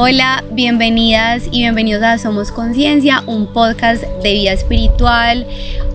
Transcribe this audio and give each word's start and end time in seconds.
Hola, 0.00 0.44
bienvenidas 0.52 1.48
y 1.50 1.58
bienvenidos 1.58 2.04
a 2.04 2.18
Somos 2.18 2.52
Conciencia, 2.52 3.24
un 3.26 3.48
podcast 3.52 4.04
de 4.22 4.32
vida 4.32 4.52
espiritual. 4.52 5.44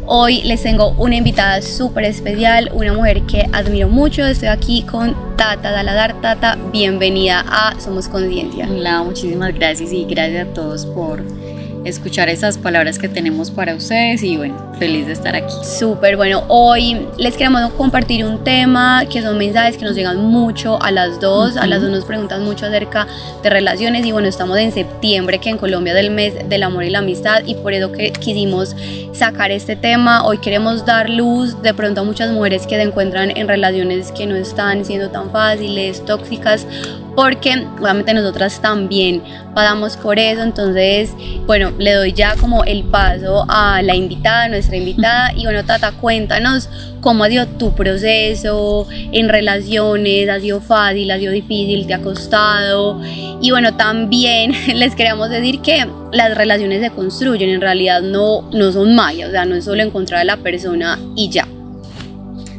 Hoy 0.06 0.42
les 0.42 0.62
tengo 0.62 0.90
una 0.98 1.16
invitada 1.16 1.62
súper 1.62 2.04
especial, 2.04 2.70
una 2.74 2.92
mujer 2.92 3.22
que 3.22 3.48
admiro 3.54 3.88
mucho. 3.88 4.26
Estoy 4.26 4.50
aquí 4.50 4.82
con 4.82 5.16
Tata 5.38 5.72
Daladar. 5.72 6.20
Tata, 6.20 6.58
bienvenida 6.74 7.46
a 7.48 7.80
Somos 7.80 8.10
Conciencia. 8.10 8.68
Hola, 8.70 9.04
muchísimas 9.04 9.56
gracias 9.56 9.94
y 9.94 10.04
gracias 10.04 10.50
a 10.50 10.54
todos 10.54 10.86
por 10.86 11.24
escuchar 11.86 12.30
esas 12.30 12.58
palabras 12.58 12.98
que 13.00 13.10
tenemos 13.10 13.52
para 13.52 13.76
ustedes 13.76 14.24
y 14.24 14.38
bueno, 14.38 14.56
feliz 14.80 15.08
de 15.08 15.14
estar 15.14 15.36
aquí. 15.36 15.54
Súper, 15.64 16.16
bueno, 16.16 16.44
hoy 16.48 17.08
les 17.18 17.36
queremos 17.36 17.72
compartir 17.74 18.26
un 18.26 18.44
tema 18.44 19.06
que 19.10 19.22
son 19.22 19.38
mensajes 19.38 19.78
que 19.78 19.86
nos 19.86 19.96
llegan 19.96 20.24
mucho 20.26 20.82
a 20.82 20.92
las 20.92 21.20
dos, 21.20 21.58
a 21.58 21.68
las 21.68 21.82
dos 21.82 21.92
nos 21.92 22.06
preguntan 22.06 22.44
mucho 22.44 22.66
acerca 22.66 23.08
de 23.42 23.50
relaciones 23.50 24.06
y 24.06 24.12
bueno, 24.12 24.28
estamos 24.28 24.58
en 24.58 24.72
septiembre 24.72 25.40
que 25.40 25.50
en 25.50 25.58
Colombia 25.58 25.92
es 25.92 25.98
del 25.98 26.12
mes 26.12 26.50
del 26.50 26.64
amor 26.64 26.84
y 26.84 26.90
la 26.90 27.00
amistad 27.00 27.44
y 27.46 27.56
por 27.56 27.74
eso 27.74 27.92
que 27.92 28.12
quisimos 28.12 28.76
sacar 29.14 29.52
este 29.52 29.76
tema, 29.76 30.26
hoy 30.26 30.40
queremos 30.40 30.86
dar 30.86 31.10
luz 31.10 31.62
de 31.62 31.74
pronto 31.74 32.02
a 32.02 32.04
muchas 32.04 32.32
mujeres 32.32 32.66
que 32.66 32.76
se 32.76 32.82
encuentran 32.82 33.36
en 33.36 33.48
relaciones 33.48 34.12
que 34.12 34.26
no 34.26 34.36
están 34.36 34.86
siendo 34.86 35.10
tan 35.10 35.30
fáciles, 35.32 36.04
tóxicas 36.06 36.66
porque 37.16 37.68
obviamente 37.80 38.14
nosotras 38.14 38.60
también 38.60 39.22
pasamos 39.54 39.98
por 39.98 40.18
eso, 40.18 40.42
entonces, 40.42 41.14
bueno, 41.46 41.72
le 41.78 41.94
doy 41.94 42.14
ya 42.14 42.36
como 42.36 42.64
el 42.64 42.84
paso 42.84 43.46
a 43.48 43.82
la 43.82 43.96
invitada, 43.96 44.48
nuestra 44.50 44.78
invitada, 44.78 45.34
y 45.36 45.44
bueno, 45.44 45.64
Tata, 45.66 45.92
cuéntanos 45.92 46.70
cómo 47.02 47.24
ha 47.24 47.30
sido 47.30 47.48
tu 47.48 47.74
proceso 47.74 48.88
en 48.92 49.30
relaciones, 49.30 50.30
ha 50.30 50.40
sido 50.40 50.62
fácil, 50.62 51.12
ha 51.12 51.18
sido 51.18 51.32
difícil, 51.32 51.88
te 51.88 51.94
ha 51.94 52.02
costado, 52.02 53.02
y 53.42 53.52
bueno, 53.52 53.76
también 53.76 54.54
les 54.76 54.96
queríamos 54.96 55.30
decir 55.30 55.62
que 55.62 55.86
las 56.12 56.36
relaciones 56.36 56.82
se 56.82 56.92
construyen, 56.92 57.50
en 57.50 57.62
realidad 57.62 58.02
no, 58.02 58.50
no 58.52 58.72
son 58.72 58.96
mayas, 58.96 59.30
o 59.30 59.32
sea, 59.32 59.46
no 59.46 59.56
es 59.56 59.66
solo 59.66 59.84
encontrar 59.84 60.22
a 60.22 60.24
la 60.24 60.38
persona 60.38 61.00
y 61.16 61.30
ya. 61.30 61.48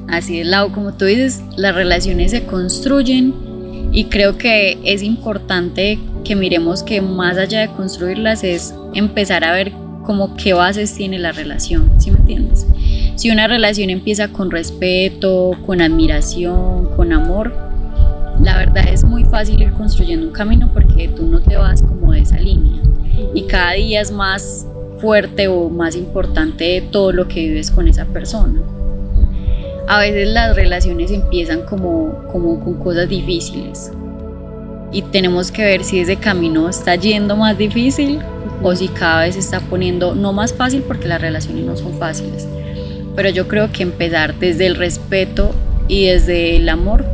Así 0.09 0.41
es, 0.41 0.47
Lau, 0.47 0.71
como 0.71 0.95
tú 0.95 1.07
dices, 1.07 1.43
las 1.57 1.75
relaciones 1.75 2.31
se 2.31 2.45
construyen 2.45 3.54
y 3.95 4.07
creo 4.07 4.37
que 4.37 4.77
es 4.83 5.03
importante 5.03 6.01
que 6.25 6.35
miremos 6.35 6.83
que 6.83 7.01
más 7.01 7.39
allá 7.39 7.61
de 7.61 7.69
construirlas 7.69 8.43
es 8.43 8.75
empezar 8.93 9.45
a 9.45 9.53
ver 9.53 9.73
como 10.03 10.35
qué 10.37 10.53
bases 10.53 10.93
tiene 10.95 11.19
la 11.19 11.31
relación, 11.31 11.93
¿sí 11.99 12.11
me 12.11 12.19
entiendes? 12.19 12.67
Si 13.15 13.31
una 13.31 13.47
relación 13.47 13.91
empieza 13.91 14.29
con 14.29 14.51
respeto, 14.51 15.53
con 15.65 15.81
admiración, 15.81 16.91
con 16.97 17.13
amor, 17.13 17.55
la 18.43 18.59
verdad 18.59 18.89
es 18.89 19.05
muy 19.05 19.25
fácil 19.25 19.63
ir 19.63 19.73
construyendo 19.73 20.27
un 20.27 20.33
camino 20.33 20.71
porque 20.73 21.07
tú 21.09 21.25
no 21.27 21.41
te 21.41 21.57
vas 21.57 21.81
como 21.81 22.13
de 22.13 22.21
esa 22.21 22.39
línea 22.39 22.83
y 23.33 23.43
cada 23.45 23.75
día 23.75 24.01
es 24.01 24.11
más 24.11 24.67
fuerte 24.99 25.47
o 25.47 25.71
más 25.71 25.95
importante 25.95 26.83
todo 26.91 27.13
lo 27.13 27.29
que 27.29 27.41
vives 27.41 27.71
con 27.71 27.87
esa 27.87 28.07
persona 28.07 28.61
a 29.87 29.99
veces 30.01 30.29
las 30.29 30.57
relaciones 30.57 31.11
empiezan 31.11 31.63
como, 31.63 32.27
como 32.31 32.61
con 32.61 32.75
cosas 32.75 33.09
difíciles 33.09 33.91
y 34.95 35.03
tenemos 35.03 35.51
que 35.51 35.65
ver 35.65 35.83
si 35.83 35.99
ese 35.99 36.17
camino 36.17 36.69
está 36.69 36.95
yendo 36.95 37.37
más 37.37 37.59
difícil 37.59 38.21
o 38.63 38.75
si 38.77 38.87
cada 38.87 39.23
vez 39.23 39.35
se 39.35 39.41
está 39.41 39.59
poniendo 39.59 40.15
no 40.15 40.33
más 40.33 40.55
fácil 40.55 40.83
porque 40.83 41.09
las 41.09 41.21
relaciones 41.21 41.65
no 41.65 41.77
son 41.77 41.99
fáciles. 41.99 42.47
Pero 43.17 43.29
yo 43.29 43.49
creo 43.49 43.73
que 43.73 43.83
empezar 43.83 44.37
desde 44.37 44.67
el 44.67 44.77
respeto 44.77 45.53
y 45.89 46.07
desde 46.07 46.57
el 46.57 46.69
amor, 46.69 47.05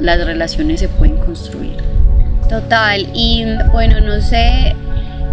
las 0.00 0.24
relaciones 0.24 0.80
se 0.80 0.88
pueden 0.88 1.18
construir. 1.18 1.76
Total, 2.48 3.06
y 3.12 3.44
bueno, 3.70 4.00
no 4.00 4.22
sé 4.22 4.74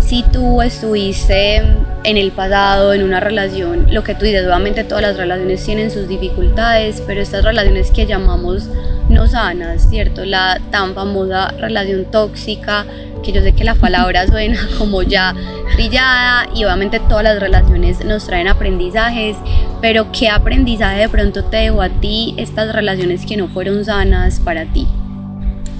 si 0.01 0.23
tú 0.23 0.61
estuviste 0.61 1.61
en 2.03 2.17
el 2.17 2.31
pasado, 2.31 2.93
en 2.93 3.03
una 3.03 3.19
relación, 3.19 3.87
lo 3.93 4.03
que 4.03 4.15
tú 4.15 4.25
dices, 4.25 4.45
obviamente 4.45 4.83
todas 4.83 5.01
las 5.01 5.17
relaciones 5.17 5.63
tienen 5.63 5.89
sus 5.89 6.07
dificultades, 6.07 7.01
pero 7.05 7.21
estas 7.21 7.43
relaciones 7.43 7.91
que 7.91 8.05
llamamos 8.05 8.67
no 9.09 9.27
sanas, 9.27 9.89
¿cierto? 9.89 10.25
La 10.25 10.59
tan 10.71 10.93
famosa 10.95 11.49
relación 11.59 12.05
tóxica, 12.05 12.85
que 13.23 13.31
yo 13.31 13.41
sé 13.41 13.53
que 13.53 13.63
la 13.63 13.75
palabra 13.75 14.27
suena 14.27 14.59
como 14.77 15.01
ya 15.01 15.33
trillada 15.75 16.47
y 16.53 16.65
obviamente 16.65 16.99
todas 16.99 17.23
las 17.23 17.39
relaciones 17.39 18.03
nos 18.03 18.25
traen 18.25 18.47
aprendizajes, 18.47 19.37
pero 19.81 20.11
¿qué 20.11 20.29
aprendizaje 20.29 21.01
de 21.01 21.09
pronto 21.09 21.45
te 21.45 21.57
dejó 21.57 21.81
a 21.81 21.89
ti 21.89 22.33
estas 22.37 22.73
relaciones 22.73 23.25
que 23.25 23.37
no 23.37 23.47
fueron 23.47 23.85
sanas 23.85 24.39
para 24.39 24.65
ti? 24.65 24.87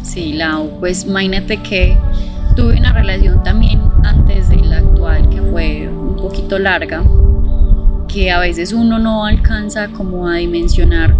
Sí, 0.03 0.34
Lau, 0.34 0.79
pues 0.79 1.05
imagínate 1.05 1.57
que 1.57 1.97
tuve 2.55 2.78
una 2.78 2.94
relación 2.94 3.44
también 3.44 3.81
antes 4.03 4.50
de 4.50 4.57
la 4.57 4.78
actual 4.78 5.29
que 5.29 5.41
fue 5.41 5.90
poquito 6.23 6.57
larga, 6.57 7.03
que 8.07 8.31
a 8.31 8.39
veces 8.39 8.72
uno 8.72 8.97
no 8.97 9.25
alcanza 9.25 9.89
como 9.89 10.29
a 10.29 10.35
dimensionar 10.35 11.17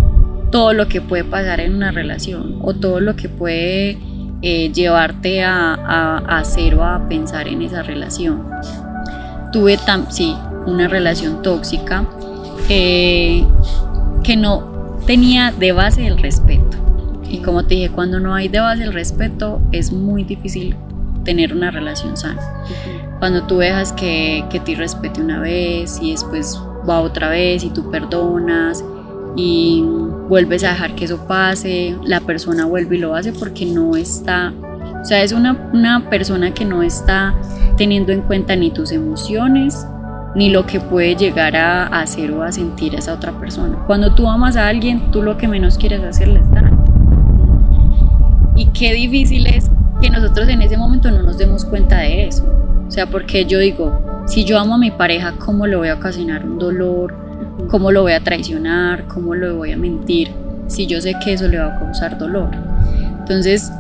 todo 0.50 0.72
lo 0.72 0.88
que 0.88 1.02
puede 1.02 1.26
pasar 1.26 1.60
en 1.60 1.76
una 1.76 1.92
relación 1.92 2.60
o 2.62 2.74
todo 2.74 3.02
lo 3.02 3.18
que 3.18 3.28
puede 3.28 3.98
eh, 4.42 4.72
llevarte 4.72 5.44
a, 5.44 5.74
a, 5.74 6.38
hacer 6.38 6.76
o 6.76 6.86
a 6.86 7.06
pensar 7.10 7.50
en 7.50 7.62
esa 7.62 7.84
relación. 7.84 8.44
Tuve, 9.52 9.78
tam, 9.78 10.10
sí, 10.10 10.36
una 10.66 10.88
relación 10.88 11.42
tóxica 11.42 12.06
eh, 12.70 13.44
que 14.24 14.38
no 14.38 15.00
tenía 15.06 15.52
de 15.52 15.74
base 15.74 16.08
el 16.08 16.18
respeto. 16.18 16.78
Y 17.30 17.40
como 17.40 17.66
te 17.66 17.76
dije, 17.76 17.90
cuando 17.90 18.22
no 18.22 18.36
hay 18.36 18.48
de 18.48 18.62
base 18.62 18.84
el 18.84 18.94
respeto 18.94 19.60
es 19.74 19.92
muy 19.92 20.24
difícil 20.24 20.78
tener 21.24 21.54
una 21.54 21.72
relación 21.72 22.18
sana. 22.18 22.42
Cuando 23.20 23.44
tú 23.44 23.60
dejas 23.60 23.94
que, 23.94 24.46
que 24.50 24.60
te 24.60 24.76
respete 24.76 25.22
una 25.22 25.40
vez 25.40 26.00
y 26.02 26.12
después 26.12 26.60
va 26.88 27.00
otra 27.00 27.30
vez 27.30 27.64
y 27.64 27.70
tú 27.70 27.90
perdonas 27.90 28.84
y 29.36 29.84
vuelves 30.28 30.64
a 30.64 30.70
dejar 30.70 30.96
que 30.96 31.06
eso 31.06 31.26
pase, 31.28 31.96
la 32.04 32.20
persona 32.22 32.66
vuelve 32.66 32.98
y 32.98 33.00
lo 33.00 33.16
hace 33.16 33.34
porque 33.34 33.66
no 33.66 33.96
está, 33.96 34.54
o 35.02 35.06
sea, 35.06 35.22
es 35.22 35.32
una, 35.32 35.70
una 35.74 36.10
persona 36.10 36.54
que 36.54 36.66
no 36.66 36.82
está 36.82 37.34
teniendo 37.78 38.12
en 38.12 38.22
cuenta 38.22 38.56
ni 38.56 38.72
tus 38.72 38.92
emociones, 38.92 39.86
ni 40.36 40.50
lo 40.50 40.66
que 40.66 40.80
puede 40.80 41.16
llegar 41.16 41.56
a 41.56 41.88
hacer 41.88 42.32
o 42.32 42.44
a 42.44 42.52
sentir 42.52 42.96
esa 42.96 43.14
otra 43.14 43.32
persona. 43.34 43.80
Cuando 43.86 44.16
tú 44.16 44.28
amas 44.28 44.56
a 44.56 44.68
alguien, 44.68 45.12
tú 45.12 45.22
lo 45.22 45.38
que 45.38 45.48
menos 45.48 45.78
quieres 45.78 46.04
hacerle 46.04 46.40
es 46.40 46.50
daño. 46.52 46.84
Y 48.56 48.68
qué 48.68 48.94
difícil 48.94 49.48
es 49.48 49.70
que 50.04 50.10
nosotros 50.10 50.50
en 50.50 50.62
ese 50.62 50.76
momento 50.76 51.10
no 51.12 51.24
nos 51.24 51.38
demos 51.38 51.64
cuenta 51.64 52.00
de 52.00 52.28
eso. 52.28 52.44
O 52.86 52.92
sea, 52.92 53.06
porque 53.06 53.46
yo 53.46 53.58
digo, 53.58 54.24
si 54.28 54.44
yo 54.44 54.60
amo 54.60 54.76
a 54.76 54.78
mi 54.78 54.92
pareja, 54.92 55.36
¿cómo 55.40 55.66
le 55.66 55.78
voy 55.78 55.88
a 55.88 55.94
ocasionar 55.94 56.46
un 56.46 56.60
dolor? 56.60 57.16
¿Cómo 57.70 57.90
lo 57.90 58.02
voy 58.02 58.12
a 58.12 58.20
traicionar? 58.20 59.08
¿Cómo 59.08 59.34
lo 59.34 59.56
voy 59.56 59.72
a 59.72 59.78
mentir? 59.78 60.30
Si 60.68 60.88
yo 60.88 61.00
sé 61.00 61.16
que 61.24 61.32
eso 61.32 61.48
le 61.48 61.58
va 61.58 61.78
a 61.78 61.80
causar 61.80 62.18
dolor. 62.18 62.50
Entonces, 63.18 63.72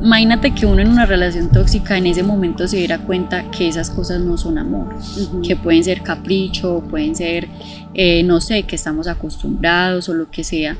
imagínate 0.00 0.54
que 0.54 0.64
uno 0.64 0.80
en 0.80 0.88
una 0.88 1.06
relación 1.06 1.50
tóxica 1.50 1.98
en 1.98 2.06
ese 2.06 2.22
momento 2.22 2.68
se 2.68 2.76
diera 2.76 2.98
cuenta 2.98 3.50
que 3.50 3.66
esas 3.66 3.90
cosas 3.90 4.20
no 4.20 4.38
son 4.38 4.58
amor, 4.58 4.94
que 5.42 5.56
pueden 5.56 5.82
ser 5.82 6.02
capricho, 6.02 6.84
pueden 6.88 7.16
ser, 7.16 7.48
eh, 7.94 8.22
no 8.22 8.40
sé, 8.40 8.62
que 8.62 8.76
estamos 8.76 9.08
acostumbrados 9.08 10.08
o 10.08 10.14
lo 10.14 10.30
que 10.30 10.44
sea, 10.44 10.76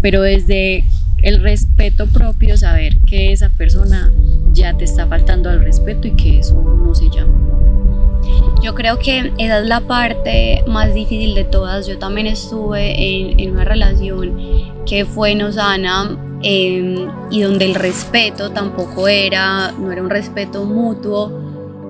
pero 0.00 0.22
desde 0.22 0.84
el 1.22 1.42
respeto 1.42 2.06
propio, 2.06 2.56
saber 2.56 2.96
que 3.06 3.32
esa 3.32 3.48
persona 3.48 4.12
ya 4.52 4.76
te 4.76 4.84
está 4.84 5.06
faltando 5.06 5.50
al 5.50 5.60
respeto 5.60 6.08
y 6.08 6.12
que 6.12 6.38
eso 6.38 6.54
no 6.54 6.94
se 6.94 7.10
llama. 7.10 7.48
Yo 8.62 8.74
creo 8.74 8.98
que 8.98 9.32
esa 9.38 9.60
es 9.60 9.66
la 9.66 9.80
parte 9.80 10.64
más 10.66 10.92
difícil 10.92 11.34
de 11.34 11.44
todas. 11.44 11.86
Yo 11.86 11.98
también 11.98 12.26
estuve 12.26 13.40
en, 13.40 13.50
una 13.50 13.64
relación 13.64 14.84
que 14.84 15.04
fue 15.04 15.34
no 15.34 15.52
sana 15.52 16.18
em, 16.42 17.08
y 17.30 17.42
donde 17.42 17.66
el 17.66 17.74
respeto 17.74 18.50
tampoco 18.50 19.06
era, 19.06 19.72
no 19.72 19.92
era 19.92 20.02
un 20.02 20.10
respeto 20.10 20.64
mutuo. 20.64 21.46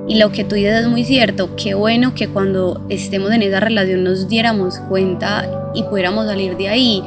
Y 0.08 0.18
lo 0.18 0.32
que 0.32 0.44
tú 0.44 0.54
dices 0.54 0.84
es 0.84 0.88
muy 0.88 1.04
cierto, 1.04 1.54
qué 1.56 1.74
bueno 1.74 2.14
que 2.14 2.28
cuando 2.28 2.86
estemos 2.88 3.30
en 3.30 3.42
esa 3.42 3.60
relación 3.60 4.04
nos 4.04 4.26
diéramos 4.28 4.78
cuenta 4.88 5.46
y 5.74 5.82
pudiéramos 5.82 6.26
salir 6.26 6.56
de 6.56 6.68
ahí 6.68 7.02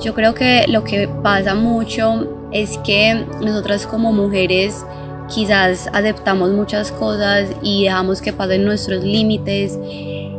yo 0.00 0.14
creo 0.14 0.34
que 0.34 0.66
lo 0.68 0.84
que 0.84 1.08
pasa 1.22 1.54
mucho 1.54 2.48
es 2.52 2.78
que 2.78 3.24
nosotras 3.40 3.86
como 3.86 4.12
mujeres 4.12 4.84
quizás 5.28 5.88
aceptamos 5.92 6.50
muchas 6.50 6.92
cosas 6.92 7.48
y 7.62 7.84
dejamos 7.84 8.20
que 8.20 8.32
pasen 8.32 8.64
nuestros 8.64 9.02
límites. 9.04 9.78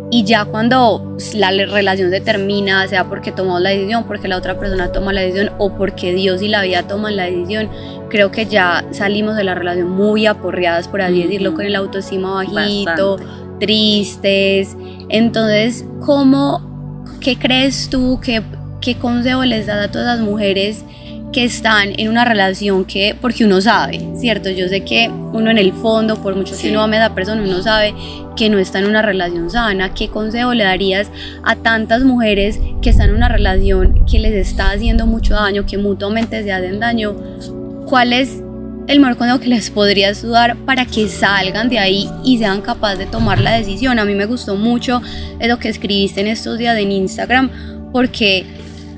Y 0.10 0.24
ya 0.24 0.46
cuando 0.46 1.18
la 1.34 1.52
relación 1.52 2.10
se 2.12 2.22
termina, 2.22 2.88
sea 2.88 3.10
porque 3.10 3.34
tomamos 3.34 3.62
la 3.62 3.72
decisión, 3.72 4.06
porque 4.06 4.30
la 4.30 4.38
otra 4.38 4.58
persona 4.58 4.92
toma 4.94 5.12
la 5.12 5.22
decisión 5.22 5.52
o 5.58 5.74
porque 5.74 6.14
Dios 6.14 6.42
y 6.42 6.48
la 6.48 6.62
vida 6.62 6.84
toman 6.84 7.18
la 7.18 7.26
decisión, 7.26 7.70
creo 8.10 8.32
que 8.32 8.46
ya 8.46 8.86
salimos 8.92 9.36
de 9.36 9.44
la 9.44 9.54
relación 9.54 9.90
muy 9.90 10.26
aporreadas, 10.26 10.88
por 10.88 11.02
así 11.02 11.24
decirlo, 11.24 11.54
con 11.54 11.66
el 11.66 11.76
autoestima 11.76 12.36
bajito, 12.36 13.18
tristes. 13.60 14.78
Entonces, 15.10 15.84
¿cómo, 16.06 17.04
qué 17.20 17.38
crees 17.38 17.90
tú 17.90 18.22
que 18.22 18.42
¿qué 18.88 18.96
consejo 18.96 19.44
les 19.44 19.68
das 19.68 19.84
a 19.84 19.92
todas 19.92 20.18
las 20.18 20.26
mujeres 20.26 20.86
que 21.34 21.44
están 21.44 22.00
en 22.00 22.08
una 22.08 22.24
relación 22.24 22.86
que, 22.86 23.18
porque 23.20 23.44
uno 23.44 23.60
sabe, 23.60 24.00
¿cierto? 24.16 24.50
Yo 24.50 24.70
sé 24.70 24.86
que 24.86 25.10
uno 25.10 25.52
en 25.52 25.58
el 25.58 25.74
fondo, 25.74 26.22
por 26.22 26.38
mucho 26.38 26.56
que 26.58 26.70
uno 26.70 26.84
ame 26.84 26.96
a 26.96 27.08
esa 27.08 27.14
persona, 27.14 27.42
uno 27.42 27.62
sabe 27.62 27.94
que 28.38 28.50
no 28.50 28.58
está 28.60 28.80
en 28.80 28.86
una 28.86 29.02
relación 29.02 29.50
sana. 29.52 29.94
¿Qué 29.94 30.08
consejo 30.08 30.54
le 30.54 30.64
darías 30.64 31.12
a 31.44 31.58
tantas 31.58 32.04
mujeres 32.06 32.62
que 32.82 32.92
están 32.92 33.10
en 33.10 33.16
una 33.16 33.28
relación 33.28 34.06
que 34.10 34.20
les 34.20 34.32
está 34.32 34.72
haciendo 34.72 35.06
mucho 35.06 35.34
daño, 35.34 35.66
que 35.66 35.78
mutuamente 35.78 36.42
se 36.42 36.54
hacen 36.54 36.80
daño? 36.80 37.14
¿Cuál 37.90 38.14
es 38.14 38.42
el 38.88 39.02
mejor 39.02 39.18
consejo 39.18 39.42
que 39.42 39.50
les 39.50 39.70
podría 39.70 40.14
dar 40.14 40.56
para 40.56 40.86
que 40.86 41.10
salgan 41.10 41.68
de 41.68 41.80
ahí 41.80 42.10
y 42.24 42.38
sean 42.38 42.62
capaces 42.62 43.00
de 43.00 43.06
tomar 43.06 43.42
la 43.42 43.52
decisión? 43.52 44.00
A 44.00 44.06
mí 44.06 44.16
me 44.16 44.28
gustó 44.28 44.56
mucho 44.56 45.02
lo 45.42 45.60
que 45.60 45.68
escribiste 45.68 46.22
en 46.22 46.28
estos 46.28 46.58
días 46.58 46.78
en 46.78 46.94
Instagram 46.94 47.50
porque 47.92 48.46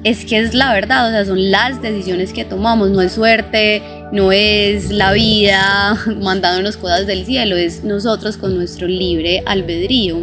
es 0.04 0.25
que 0.25 0.40
es 0.40 0.54
la 0.54 0.74
verdad, 0.74 1.07
o 1.07 1.12
sea, 1.12 1.25
son 1.25 1.51
las 1.51 1.81
decisiones 1.81 2.31
que 2.31 2.46
tomamos, 2.46 2.90
no 2.90 3.01
es 3.01 3.13
suerte, 3.13 3.81
no 4.12 4.31
es 4.31 4.92
la 4.92 5.12
vida 5.12 5.98
mandándonos 6.22 6.78
cosas 6.78 7.06
del 7.06 7.25
cielo, 7.25 7.57
es 7.57 7.84
nosotros 7.84 8.38
con 8.38 8.56
nuestro 8.56 8.88
libre 8.88 9.44
albedrío. 9.46 10.18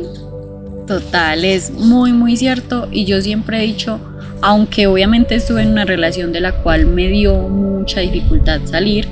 Total, 0.86 1.44
es 1.44 1.70
muy, 1.70 2.12
muy 2.12 2.36
cierto 2.36 2.88
y 2.90 3.04
yo 3.04 3.20
siempre 3.20 3.58
he 3.58 3.66
dicho, 3.66 3.98
aunque 4.40 4.86
obviamente 4.86 5.34
estuve 5.34 5.62
en 5.62 5.72
una 5.72 5.84
relación 5.84 6.32
de 6.32 6.40
la 6.40 6.52
cual 6.52 6.86
me 6.86 7.08
dio 7.08 7.34
mucha 7.34 8.00
dificultad 8.00 8.60
salir, 8.64 9.08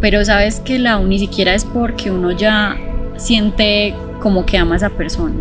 pero 0.00 0.24
sabes 0.24 0.60
que 0.60 0.78
la 0.78 0.98
ni 0.98 1.18
siquiera 1.18 1.54
es 1.54 1.64
porque 1.64 2.10
uno 2.10 2.32
ya 2.32 2.76
siente 3.18 3.94
como 4.20 4.46
que 4.46 4.56
ama 4.56 4.74
a 4.74 4.78
esa 4.78 4.90
persona 4.90 5.34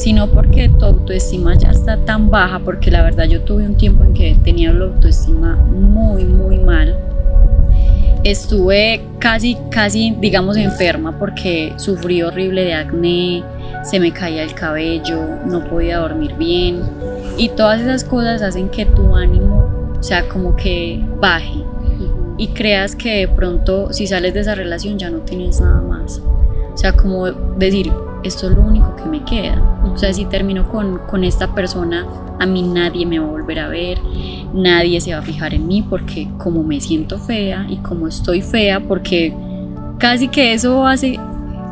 sino 0.00 0.28
porque 0.28 0.70
tu 0.70 0.86
autoestima 0.86 1.54
ya 1.54 1.68
está 1.68 1.98
tan 1.98 2.30
baja, 2.30 2.60
porque 2.60 2.90
la 2.90 3.02
verdad 3.02 3.24
yo 3.24 3.42
tuve 3.42 3.66
un 3.66 3.74
tiempo 3.74 4.02
en 4.02 4.14
que 4.14 4.34
tenía 4.42 4.72
la 4.72 4.86
autoestima 4.86 5.56
muy, 5.56 6.24
muy 6.24 6.58
mal. 6.58 6.96
Estuve 8.24 9.02
casi, 9.18 9.58
casi, 9.70 10.16
digamos, 10.18 10.56
enferma 10.56 11.18
porque 11.18 11.74
sufrí 11.76 12.22
horrible 12.22 12.64
de 12.64 12.72
acné, 12.72 13.44
se 13.84 14.00
me 14.00 14.10
caía 14.10 14.42
el 14.42 14.54
cabello, 14.54 15.22
no 15.44 15.64
podía 15.64 15.98
dormir 15.98 16.34
bien 16.38 16.80
y 17.36 17.50
todas 17.50 17.82
esas 17.82 18.02
cosas 18.02 18.40
hacen 18.40 18.70
que 18.70 18.86
tu 18.86 19.14
ánimo, 19.14 19.92
o 19.98 20.02
sea, 20.02 20.26
como 20.30 20.56
que 20.56 21.04
baje 21.20 21.62
y 22.38 22.48
creas 22.48 22.96
que 22.96 23.18
de 23.18 23.28
pronto 23.28 23.92
si 23.92 24.06
sales 24.06 24.32
de 24.32 24.40
esa 24.40 24.54
relación 24.54 24.98
ya 24.98 25.10
no 25.10 25.18
tienes 25.18 25.60
nada 25.60 25.82
más. 25.82 26.22
O 26.72 26.76
sea, 26.78 26.94
como 26.94 27.26
decir, 27.26 27.92
esto 28.22 28.48
es 28.48 28.56
lo 28.56 28.62
único 28.62 28.96
que 28.96 29.04
me 29.04 29.22
queda. 29.24 29.79
O 30.00 30.02
sea, 30.02 30.14
si 30.14 30.24
termino 30.24 30.66
con, 30.66 30.96
con, 31.10 31.24
esta 31.24 31.54
persona, 31.54 32.06
a 32.38 32.46
mí 32.46 32.62
nadie 32.62 33.04
me 33.04 33.18
va 33.18 33.26
a 33.26 33.30
volver 33.30 33.58
a 33.58 33.68
ver, 33.68 34.00
nadie 34.54 34.98
se 34.98 35.12
va 35.12 35.18
a 35.18 35.22
fijar 35.22 35.52
en 35.52 35.66
mí 35.66 35.82
porque 35.82 36.26
como 36.38 36.62
me 36.62 36.80
siento 36.80 37.18
fea 37.18 37.66
y 37.68 37.76
como 37.76 38.08
estoy 38.08 38.40
fea, 38.40 38.80
porque 38.80 39.34
casi 39.98 40.28
que 40.28 40.54
eso 40.54 40.86
hace 40.86 41.20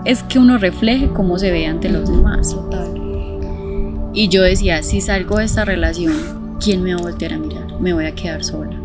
es 0.04 0.22
que 0.24 0.38
uno 0.38 0.58
refleje 0.58 1.08
cómo 1.08 1.38
se 1.38 1.50
ve 1.50 1.64
ante 1.64 1.88
los 1.88 2.06
demás. 2.06 2.54
Y 4.12 4.28
yo 4.28 4.42
decía, 4.42 4.82
si 4.82 5.00
salgo 5.00 5.38
de 5.38 5.46
esta 5.46 5.64
relación, 5.64 6.58
¿quién 6.62 6.82
me 6.82 6.92
va 6.92 7.00
a 7.00 7.04
voltear 7.04 7.32
a 7.32 7.38
mirar? 7.38 7.80
Me 7.80 7.94
voy 7.94 8.04
a 8.04 8.14
quedar 8.14 8.44
sola. 8.44 8.78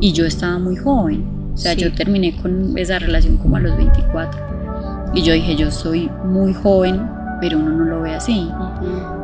Y 0.00 0.12
yo 0.14 0.26
estaba 0.26 0.58
muy 0.58 0.74
joven. 0.74 1.52
O 1.54 1.56
sea, 1.56 1.74
yo 1.74 1.92
terminé 1.92 2.34
con 2.34 2.76
esa 2.76 2.98
relación 2.98 3.36
como 3.36 3.54
a 3.54 3.60
los 3.60 3.76
24. 3.76 5.12
Y 5.14 5.22
yo 5.22 5.32
dije, 5.32 5.54
yo 5.54 5.70
soy 5.70 6.10
muy 6.24 6.52
joven, 6.54 7.19
pero 7.40 7.58
uno 7.58 7.70
no 7.72 7.84
lo 7.84 8.02
ve 8.02 8.14
así. 8.14 8.48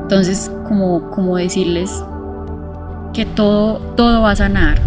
Entonces, 0.03 0.51
como, 0.67 1.11
como 1.11 1.37
decirles 1.37 2.05
que 3.13 3.25
todo, 3.25 3.79
todo 3.97 4.23
va 4.23 4.33
a 4.33 4.37
sanar. 4.37 4.81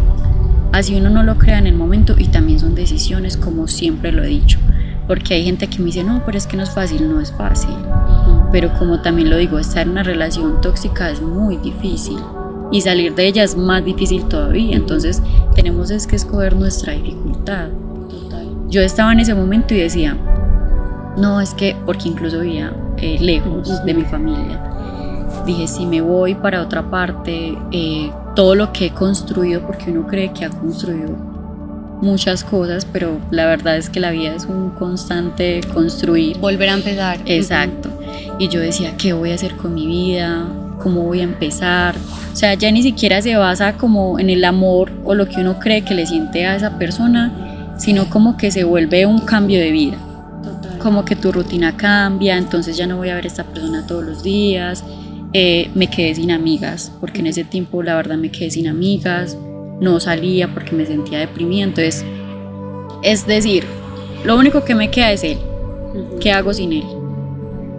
Así 0.71 0.95
uno 0.95 1.09
no 1.09 1.23
lo 1.23 1.37
crea 1.37 1.57
en 1.57 1.67
el 1.67 1.75
momento 1.75 2.15
y 2.17 2.27
también 2.27 2.59
son 2.59 2.75
decisiones, 2.75 3.37
como 3.37 3.67
siempre 3.67 4.11
lo 4.11 4.23
he 4.23 4.27
dicho. 4.27 4.59
Porque 5.07 5.33
hay 5.33 5.43
gente 5.43 5.67
que 5.67 5.79
me 5.79 5.85
dice, 5.85 6.03
no, 6.03 6.21
pero 6.25 6.37
es 6.37 6.45
que 6.45 6.55
no 6.55 6.63
es 6.63 6.69
fácil, 6.69 7.09
no 7.09 7.19
es 7.19 7.31
fácil. 7.31 7.75
Pero 8.51 8.71
como 8.77 9.01
también 9.01 9.29
lo 9.29 9.37
digo, 9.37 9.57
estar 9.57 9.83
en 9.83 9.89
una 9.89 10.03
relación 10.03 10.61
tóxica 10.61 11.09
es 11.09 11.21
muy 11.21 11.57
difícil 11.57 12.19
y 12.71 12.81
salir 12.81 13.15
de 13.15 13.25
ella 13.25 13.43
es 13.43 13.57
más 13.57 13.83
difícil 13.83 14.25
todavía. 14.25 14.75
Entonces 14.75 15.21
tenemos 15.55 15.91
es 15.91 16.07
que 16.07 16.15
escoger 16.15 16.55
nuestra 16.55 16.93
dificultad. 16.93 17.69
Yo 18.69 18.81
estaba 18.81 19.11
en 19.11 19.19
ese 19.19 19.33
momento 19.33 19.73
y 19.73 19.79
decía, 19.79 20.15
no, 21.17 21.41
es 21.41 21.55
que, 21.55 21.75
porque 21.85 22.07
incluso 22.07 22.41
vivía 22.41 22.71
eh, 23.01 23.17
lejos 23.19 23.83
de 23.85 23.93
mi 23.93 24.03
familia. 24.03 24.61
Dije, 25.45 25.67
si 25.67 25.85
me 25.85 26.01
voy 26.01 26.35
para 26.35 26.61
otra 26.61 26.89
parte, 26.89 27.57
eh, 27.71 28.11
todo 28.35 28.55
lo 28.55 28.71
que 28.73 28.87
he 28.87 28.89
construido, 28.91 29.61
porque 29.61 29.91
uno 29.91 30.07
cree 30.07 30.31
que 30.31 30.45
ha 30.45 30.49
construido 30.49 31.15
muchas 32.01 32.43
cosas, 32.43 32.85
pero 32.85 33.19
la 33.31 33.45
verdad 33.45 33.77
es 33.77 33.89
que 33.89 33.99
la 33.99 34.11
vida 34.11 34.33
es 34.33 34.45
un 34.45 34.71
constante 34.71 35.61
construir. 35.73 36.37
Volver 36.37 36.69
a 36.69 36.73
empezar. 36.73 37.19
Exacto. 37.25 37.89
Y 38.37 38.47
yo 38.47 38.59
decía, 38.59 38.95
¿qué 38.97 39.13
voy 39.13 39.31
a 39.31 39.35
hacer 39.35 39.55
con 39.55 39.73
mi 39.73 39.87
vida? 39.87 40.47
¿Cómo 40.79 41.03
voy 41.03 41.19
a 41.21 41.23
empezar? 41.23 41.95
O 42.31 42.35
sea, 42.35 42.53
ya 42.53 42.71
ni 42.71 42.81
siquiera 42.83 43.21
se 43.21 43.35
basa 43.35 43.73
como 43.73 44.19
en 44.19 44.29
el 44.29 44.45
amor 44.45 44.91
o 45.03 45.13
lo 45.13 45.27
que 45.27 45.41
uno 45.41 45.59
cree 45.59 45.83
que 45.83 45.93
le 45.93 46.05
siente 46.05 46.45
a 46.45 46.55
esa 46.55 46.77
persona, 46.77 47.75
sino 47.77 48.09
como 48.09 48.37
que 48.37 48.51
se 48.51 48.63
vuelve 48.63 49.05
un 49.05 49.19
cambio 49.19 49.59
de 49.59 49.71
vida 49.71 49.97
como 50.79 51.05
que 51.05 51.15
tu 51.15 51.31
rutina 51.31 51.77
cambia, 51.77 52.37
entonces 52.37 52.77
ya 52.77 52.87
no 52.87 52.97
voy 52.97 53.09
a 53.09 53.15
ver 53.15 53.25
a 53.25 53.27
esta 53.27 53.43
persona 53.43 53.85
todos 53.85 54.03
los 54.03 54.23
días. 54.23 54.83
Eh, 55.33 55.69
me 55.75 55.87
quedé 55.87 56.15
sin 56.15 56.31
amigas, 56.31 56.91
porque 56.99 57.19
en 57.19 57.27
ese 57.27 57.43
tiempo 57.43 57.83
la 57.83 57.95
verdad 57.95 58.17
me 58.17 58.31
quedé 58.31 58.49
sin 58.49 58.67
amigas, 58.67 59.37
no 59.79 59.99
salía 59.99 60.47
porque 60.47 60.75
me 60.75 60.85
sentía 60.87 61.19
deprimida, 61.19 61.65
entonces, 61.65 62.03
es 63.03 63.27
decir, 63.27 63.63
lo 64.23 64.37
único 64.37 64.65
que 64.65 64.73
me 64.73 64.89
queda 64.89 65.11
es 65.11 65.23
él, 65.23 65.37
¿qué 66.19 66.31
hago 66.31 66.51
sin 66.53 66.73
él? 66.73 66.83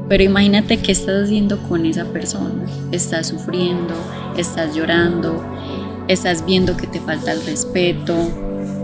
Pero 0.08 0.22
imagínate 0.22 0.76
qué 0.76 0.92
estás 0.92 1.24
haciendo 1.24 1.58
con 1.64 1.86
esa 1.86 2.04
persona, 2.04 2.64
estás 2.92 3.28
sufriendo, 3.28 3.94
estás 4.36 4.74
llorando, 4.76 5.44
estás 6.08 6.44
viendo 6.46 6.76
que 6.76 6.86
te 6.86 7.00
falta 7.00 7.32
el 7.32 7.44
respeto, 7.44 8.14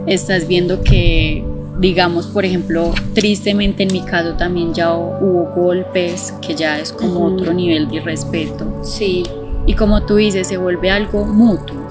estás 0.07 0.49
viendo 0.49 0.83
que 0.83 1.45
digamos, 1.79 2.27
por 2.27 2.45
ejemplo, 2.45 2.93
tristemente 3.15 3.83
en 3.83 3.93
mi 3.93 4.03
caso 4.03 4.35
también 4.35 4.73
ya 4.73 4.93
hubo 4.95 5.53
golpes, 5.55 6.35
que 6.41 6.55
ya 6.55 6.79
es 6.79 6.93
como 6.93 7.25
otro 7.27 7.53
nivel 7.53 7.89
de 7.89 8.01
respeto. 8.01 8.81
Sí. 8.83 9.25
Y 9.67 9.75
como 9.75 10.03
tú 10.03 10.17
dices, 10.17 10.47
se 10.47 10.57
vuelve 10.57 10.91
algo 10.91 11.25
mutuo. 11.25 11.89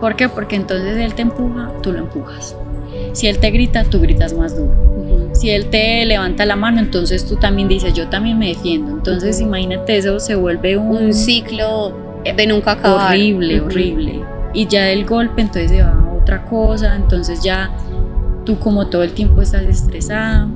¿Por 0.00 0.16
qué? 0.16 0.28
Porque 0.28 0.56
entonces 0.56 0.96
él 0.98 1.14
te 1.14 1.22
empuja, 1.22 1.70
tú 1.82 1.92
lo 1.92 1.98
empujas. 1.98 2.56
Si 3.12 3.26
él 3.26 3.38
te 3.38 3.50
grita, 3.50 3.84
tú 3.84 4.00
gritas 4.00 4.32
más 4.32 4.56
duro. 4.56 5.30
Si 5.32 5.50
él 5.50 5.66
te 5.66 6.04
levanta 6.04 6.44
la 6.44 6.56
mano, 6.56 6.80
entonces 6.80 7.26
tú 7.26 7.36
también 7.36 7.68
dices, 7.68 7.94
yo 7.94 8.08
también 8.08 8.38
me 8.38 8.48
defiendo. 8.48 8.92
Entonces 8.92 9.40
imagínate, 9.40 9.96
eso 9.96 10.20
se 10.20 10.34
vuelve 10.34 10.76
un, 10.76 11.12
ciclo 11.14 11.94
de 12.24 12.46
nunca 12.46 12.72
acabar. 12.72 13.08
Horrible, 13.08 13.60
horrible. 13.60 14.20
Y 14.52 14.66
ya 14.66 14.90
el 14.90 15.06
golpe 15.06 15.42
entonces 15.42 15.70
se 15.70 15.82
va 15.82 15.92
a 15.92 16.10
otra 16.20 16.44
cosa, 16.44 16.96
entonces 16.96 17.42
ya 17.42 17.70
tú 18.50 18.58
como 18.58 18.88
todo 18.88 19.04
el 19.04 19.12
tiempo 19.12 19.42
estás 19.42 19.62
estresada, 19.62 20.48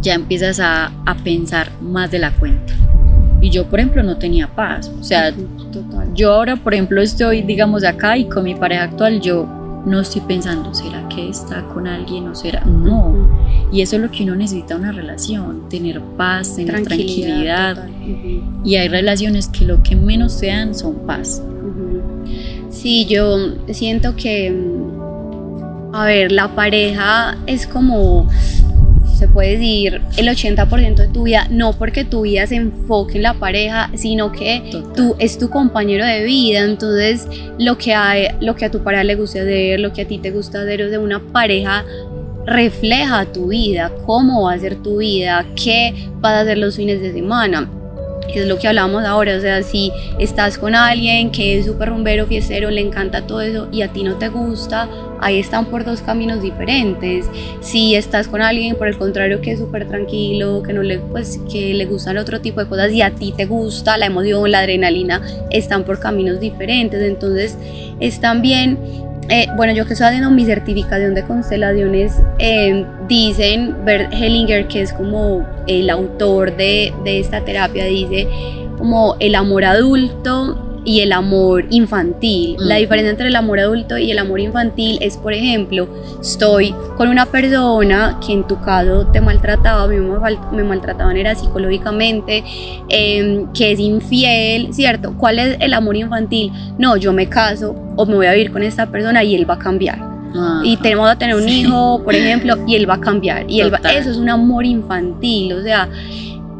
ya 0.00 0.14
empiezas 0.14 0.58
a, 0.58 0.86
a 1.06 1.14
pensar 1.22 1.70
más 1.80 2.10
de 2.10 2.18
la 2.18 2.32
cuenta. 2.32 2.74
Y 3.40 3.50
yo, 3.50 3.66
por 3.66 3.78
ejemplo, 3.78 4.02
no 4.02 4.16
tenía 4.16 4.48
paz. 4.48 4.90
O 5.00 5.04
sea, 5.04 5.32
yo 6.14 6.32
ahora, 6.32 6.56
por 6.56 6.74
ejemplo, 6.74 7.00
estoy, 7.00 7.42
digamos, 7.42 7.84
acá 7.84 8.16
y 8.16 8.24
con 8.24 8.42
mi 8.42 8.56
pareja 8.56 8.84
actual, 8.84 9.20
yo 9.20 9.46
no 9.86 10.00
estoy 10.00 10.22
pensando, 10.22 10.74
¿será 10.74 11.08
que 11.08 11.28
está 11.28 11.62
con 11.68 11.86
alguien 11.86 12.26
o 12.26 12.34
será? 12.34 12.64
No. 12.64 13.14
Y 13.72 13.82
eso 13.82 13.96
es 13.96 14.02
lo 14.02 14.10
que 14.10 14.24
uno 14.24 14.34
necesita 14.34 14.74
una 14.74 14.90
relación, 14.90 15.68
tener 15.68 16.00
paz, 16.16 16.56
tener 16.56 16.82
tranquilidad. 16.82 17.86
Y 18.64 18.74
hay 18.76 18.88
relaciones 18.88 19.46
que 19.46 19.64
lo 19.64 19.80
que 19.82 19.94
menos 19.94 20.32
se 20.32 20.48
dan 20.48 20.74
son 20.74 21.06
paz. 21.06 21.40
Sí, 22.70 23.06
yo 23.06 23.36
siento 23.68 24.16
que 24.16 24.52
a 25.92 26.06
ver, 26.06 26.32
la 26.32 26.48
pareja 26.54 27.36
es 27.46 27.66
como, 27.66 28.28
se 29.14 29.28
puede 29.28 29.52
decir, 29.52 30.00
el 30.16 30.28
80% 30.28 30.94
de 30.94 31.08
tu 31.08 31.24
vida, 31.24 31.46
no 31.50 31.74
porque 31.74 32.04
tu 32.04 32.22
vida 32.22 32.46
se 32.46 32.56
enfoque 32.56 33.16
en 33.16 33.22
la 33.22 33.34
pareja, 33.34 33.90
sino 33.94 34.32
que 34.32 34.62
tú 34.96 35.14
es 35.18 35.38
tu 35.38 35.50
compañero 35.50 36.04
de 36.04 36.24
vida, 36.24 36.60
entonces 36.60 37.26
lo 37.58 37.76
que, 37.76 37.94
hay, 37.94 38.28
lo 38.40 38.56
que 38.56 38.64
a 38.64 38.70
tu 38.70 38.82
pareja 38.82 39.04
le 39.04 39.16
gusta 39.16 39.42
hacer, 39.42 39.80
lo 39.80 39.92
que 39.92 40.02
a 40.02 40.08
ti 40.08 40.18
te 40.18 40.30
gusta 40.30 40.62
hacer, 40.62 40.82
o 40.82 40.90
de 40.90 40.98
una 40.98 41.20
pareja 41.20 41.84
refleja 42.46 43.26
tu 43.26 43.48
vida, 43.48 43.92
cómo 44.06 44.44
va 44.44 44.54
a 44.54 44.58
ser 44.58 44.76
tu 44.76 44.98
vida, 44.98 45.44
qué 45.62 46.08
vas 46.20 46.32
a 46.32 46.40
hacer 46.40 46.58
los 46.58 46.76
fines 46.76 47.00
de 47.02 47.12
semana. 47.12 47.68
Es 48.34 48.46
lo 48.46 48.58
que 48.58 48.66
hablamos 48.66 49.04
ahora, 49.04 49.36
o 49.36 49.40
sea, 49.40 49.62
si 49.62 49.92
estás 50.18 50.56
con 50.56 50.74
alguien 50.74 51.30
que 51.30 51.58
es 51.58 51.66
súper 51.66 51.90
rumbero, 51.90 52.26
fiestero, 52.26 52.70
le 52.70 52.80
encanta 52.80 53.26
todo 53.26 53.42
eso 53.42 53.68
y 53.70 53.82
a 53.82 53.88
ti 53.88 54.04
no 54.04 54.14
te 54.14 54.28
gusta, 54.28 54.88
ahí 55.22 55.38
están 55.38 55.66
por 55.66 55.84
dos 55.84 56.02
caminos 56.02 56.42
diferentes. 56.42 57.26
Si 57.60 57.94
estás 57.94 58.28
con 58.28 58.42
alguien, 58.42 58.76
por 58.76 58.88
el 58.88 58.98
contrario, 58.98 59.40
que 59.40 59.52
es 59.52 59.58
súper 59.58 59.88
tranquilo, 59.88 60.62
que 60.62 60.72
no 60.72 60.82
le, 60.82 60.98
pues, 60.98 61.40
que 61.50 61.72
le 61.72 61.86
gustan 61.86 62.18
otro 62.18 62.40
tipo 62.40 62.60
de 62.60 62.68
cosas 62.68 62.92
y 62.92 63.00
a 63.00 63.10
ti 63.10 63.32
te 63.34 63.46
gusta 63.46 63.96
la 63.96 64.06
emoción, 64.06 64.50
la 64.50 64.58
adrenalina, 64.58 65.22
están 65.50 65.84
por 65.84 65.98
caminos 65.98 66.40
diferentes. 66.40 67.00
Entonces, 67.00 67.56
es 68.00 68.20
también 68.20 68.78
eh, 69.28 69.46
bueno, 69.56 69.72
yo 69.72 69.86
que 69.86 69.92
estoy 69.92 70.08
haciendo 70.08 70.30
mi 70.30 70.44
certificación 70.44 71.14
de 71.14 71.22
constelaciones, 71.22 72.20
eh, 72.40 72.84
dicen, 73.08 73.84
Bert 73.84 74.12
Hellinger, 74.12 74.66
que 74.66 74.82
es 74.82 74.92
como 74.92 75.46
el 75.68 75.88
autor 75.90 76.56
de, 76.56 76.92
de 77.04 77.20
esta 77.20 77.44
terapia, 77.44 77.84
dice 77.84 78.26
como 78.82 79.14
el 79.20 79.36
amor 79.36 79.64
adulto 79.64 80.71
y 80.84 81.00
el 81.00 81.12
amor 81.12 81.66
infantil. 81.70 82.56
La 82.58 82.76
diferencia 82.76 83.10
entre 83.10 83.28
el 83.28 83.36
amor 83.36 83.60
adulto 83.60 83.98
y 83.98 84.10
el 84.10 84.18
amor 84.18 84.40
infantil 84.40 84.98
es, 85.00 85.16
por 85.16 85.32
ejemplo, 85.32 85.88
estoy 86.20 86.74
con 86.96 87.08
una 87.08 87.26
persona 87.26 88.18
que 88.24 88.32
en 88.32 88.46
tu 88.46 88.60
caso 88.60 89.06
te 89.06 89.20
maltrataba, 89.20 89.84
a 89.84 89.86
mí 89.86 89.96
me 89.96 90.64
maltrataban 90.64 91.16
era 91.16 91.34
psicológicamente, 91.34 92.44
em, 92.88 93.52
que 93.52 93.72
es 93.72 93.78
infiel, 93.78 94.72
¿cierto? 94.72 95.14
¿Cuál 95.16 95.38
es 95.38 95.56
el 95.60 95.74
amor 95.74 95.96
infantil? 95.96 96.52
No, 96.78 96.96
yo 96.96 97.12
me 97.12 97.28
caso 97.28 97.74
o 97.96 98.06
me 98.06 98.14
voy 98.14 98.26
a 98.26 98.32
vivir 98.32 98.52
con 98.52 98.62
esta 98.62 98.86
persona 98.86 99.22
y 99.24 99.34
él 99.34 99.48
va 99.48 99.54
a 99.54 99.58
cambiar. 99.58 100.12
y 100.64 100.78
tenemos 100.78 101.10
a 101.10 101.18
tener 101.18 101.34
un 101.34 101.46
hijo, 101.46 102.00
por 102.02 102.14
ejemplo, 102.14 102.56
y 102.66 102.76
él 102.76 102.88
va 102.88 102.94
a 102.94 103.00
cambiar. 103.00 103.44
Y 103.50 103.60
él 103.60 103.70
eso 103.94 104.10
es 104.10 104.16
un 104.16 104.30
amor 104.30 104.64
infantil, 104.64 105.52
o 105.52 105.62
sea, 105.62 105.90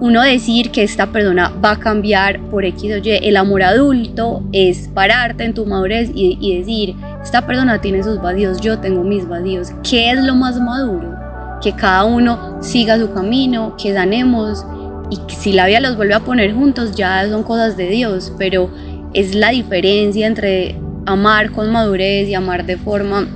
uno 0.02 0.20
decir 0.20 0.72
que 0.72 0.82
esta 0.82 1.12
persona 1.12 1.52
va 1.64 1.70
a 1.70 1.78
cambiar 1.78 2.40
por 2.50 2.64
X 2.64 2.92
o 2.92 2.96
Y. 2.96 3.20
El 3.22 3.36
amor 3.36 3.62
adulto 3.62 4.42
es 4.50 4.88
pararte 4.88 5.44
en 5.44 5.54
tu 5.54 5.64
madurez 5.64 6.10
y, 6.12 6.58
decir, 6.58 6.96
esta 7.22 7.46
persona 7.46 7.80
tiene 7.80 8.02
sus 8.02 8.20
vacíos, 8.20 8.60
yo 8.60 8.80
tengo 8.80 9.04
mis 9.04 9.28
vacíos. 9.28 9.68
¿Qué 9.88 10.10
es 10.10 10.20
lo 10.20 10.34
más 10.34 10.58
maduro? 10.58 11.14
Que 11.62 11.72
cada 11.74 12.02
uno 12.02 12.58
siga 12.60 12.98
su 12.98 13.12
camino, 13.12 13.76
que 13.80 13.92
ganemos 13.92 14.66
y 15.08 15.18
que 15.18 15.36
si 15.36 15.52
la 15.52 15.68
vida 15.68 15.78
los 15.78 15.96
vuelve 15.96 16.14
a 16.14 16.20
poner 16.20 16.52
juntos 16.52 16.96
ya 16.96 17.24
son 17.28 17.44
cosas 17.44 17.76
de 17.76 17.86
Dios, 17.86 18.32
pero 18.36 18.70
es 19.14 19.36
la 19.36 19.50
diferencia 19.50 20.26
entre 20.26 20.74
amar 21.06 21.52
con 21.52 21.70
madurez 21.70 22.28
y 22.28 22.34
amar 22.34 22.66
de 22.66 22.76
forma 22.76 23.28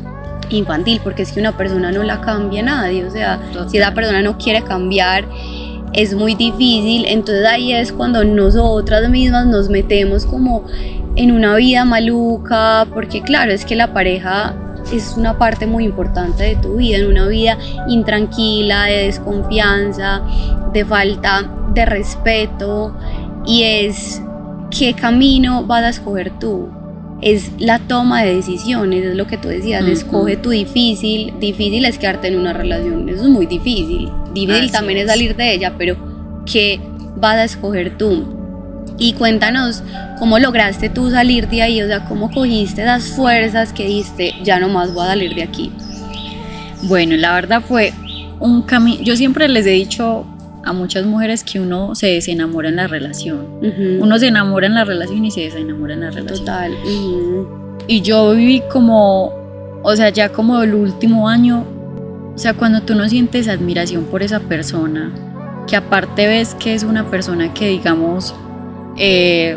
infantil, 0.51 1.01
porque 1.05 1.23
es 1.23 1.31
que 1.31 1.39
una 1.39 1.57
persona 1.57 1.93
no 1.93 2.03
la 2.03 2.21
cambia 2.21 2.65
nadie, 2.65 3.05
o 3.05 3.11
sea, 3.13 3.39
si 3.69 3.79
esa 3.79 3.95
persona 3.95 4.21
no 4.21 4.37
quiere 4.37 4.63
cambiar, 4.63 5.27
es 5.93 6.15
muy 6.15 6.35
difícil, 6.35 7.07
entonces 7.07 7.47
ahí 7.47 7.73
es 7.73 7.93
cuando 7.93 8.25
nosotras 8.25 9.09
mismas 9.09 9.47
nos 9.47 9.69
metemos 9.69 10.27
como 10.27 10.65
en 11.17 11.33
una 11.33 11.57
vida 11.57 11.85
maluca, 11.85 12.87
porque 12.93 13.23
claro, 13.23 13.53
es 13.53 13.65
que 13.65 13.75
la 13.75 13.93
pareja 13.93 14.55
es 14.93 15.15
una 15.17 15.39
parte 15.39 15.67
muy 15.67 15.85
importante 15.85 16.45
de 16.45 16.57
tu 16.57 16.77
vida, 16.77 16.99
en 16.99 17.07
una 17.07 17.27
vida 17.27 17.59
intranquila, 17.89 18.85
de 18.85 19.05
desconfianza, 19.05 20.23
de 20.73 20.85
falta 20.85 21.51
de 21.75 21.87
respeto, 21.87 22.95
y 23.47 23.63
es 23.63 24.23
qué 24.71 24.95
camino 24.95 25.65
vas 25.65 25.83
a 25.85 25.89
escoger 25.89 26.31
tú. 26.39 26.69
Es 27.23 27.51
la 27.59 27.79
toma 27.79 28.23
de 28.23 28.37
decisiones, 28.37 29.05
es 29.05 29.17
lo 29.17 29.27
que 29.27 29.39
tú 29.39 29.49
decías, 29.49 29.85
escoge 29.87 30.37
tu 30.37 30.51
difícil, 30.51 31.33
difícil 31.41 31.85
es 31.87 31.99
quedarte 31.99 32.29
en 32.29 32.39
una 32.39 32.53
relación, 32.53 33.09
eso 33.09 33.23
es 33.23 33.29
muy 33.29 33.47
difícil, 33.47 34.11
difícil 34.35 34.71
también 34.71 34.99
es. 34.99 35.07
salir 35.07 35.35
de 35.35 35.55
ella, 35.55 35.75
pero 35.79 35.97
¿qué 36.45 36.79
vas 37.17 37.37
a 37.37 37.45
escoger 37.45 37.97
tú? 37.97 38.37
Y 38.99 39.15
cuéntanos 39.15 39.83
cómo 40.19 40.39
lograste 40.39 40.91
tú 40.91 41.11
salir 41.11 41.49
de 41.49 41.63
ahí, 41.63 41.83
o 41.83 41.87
sea, 41.87 42.05
cómo 42.05 42.31
cogiste 42.31 42.83
esas 42.83 43.09
fuerzas 43.09 43.73
que 43.73 43.87
diste, 43.87 44.35
ya 44.43 44.61
no 44.61 44.69
más 44.69 44.93
voy 44.93 45.05
a 45.05 45.09
salir 45.09 45.35
de 45.35 45.43
aquí. 45.43 45.73
Bueno, 46.83 47.17
la 47.17 47.35
verdad 47.35 47.63
fue 47.67 47.93
un 48.41 48.63
camino, 48.63 49.03
yo 49.03 49.17
siempre 49.17 49.49
les 49.49 49.67
he 49.67 49.71
dicho 49.71 50.27
a 50.67 50.73
muchas 50.73 51.07
mujeres 51.07 51.45
que 51.45 51.61
uno 51.61 51.95
se 51.95 52.09
desenamora 52.09 52.69
en 52.69 52.77
la 52.77 52.87
relación. 52.87 53.47
Uno 54.01 54.19
se 54.19 54.29
enamora 54.29 54.67
en 54.67 54.75
la 54.75 54.85
relación 54.85 55.25
y 55.25 55.31
se 55.31 55.43
desenamora 55.43 55.95
en 55.95 56.01
la 56.01 56.11
relación. 56.11 56.41
Total. 56.41 56.73
Y 57.89 58.01
yo 58.03 58.33
viví 58.33 58.63
como, 58.71 59.33
o 59.83 59.97
sea, 59.97 60.11
ya 60.11 60.29
como 60.29 60.61
el 60.63 60.75
último 60.75 61.29
año 61.29 61.65
o 62.37 62.39
sea, 62.39 62.53
cuando 62.53 62.83
tú 62.83 62.95
no 62.95 63.09
sientes 63.09 63.49
admiración 63.49 64.05
por 64.05 64.23
esa 64.23 64.41
persona, 64.41 65.11
que 65.67 65.75
aparte 65.75 66.27
ves 66.27 66.55
que 66.55 66.75
es 66.75 66.85
una 66.85 67.11
persona 67.11 67.55
que 67.55 67.69
digamos, 67.69 68.35
eh, 68.99 69.57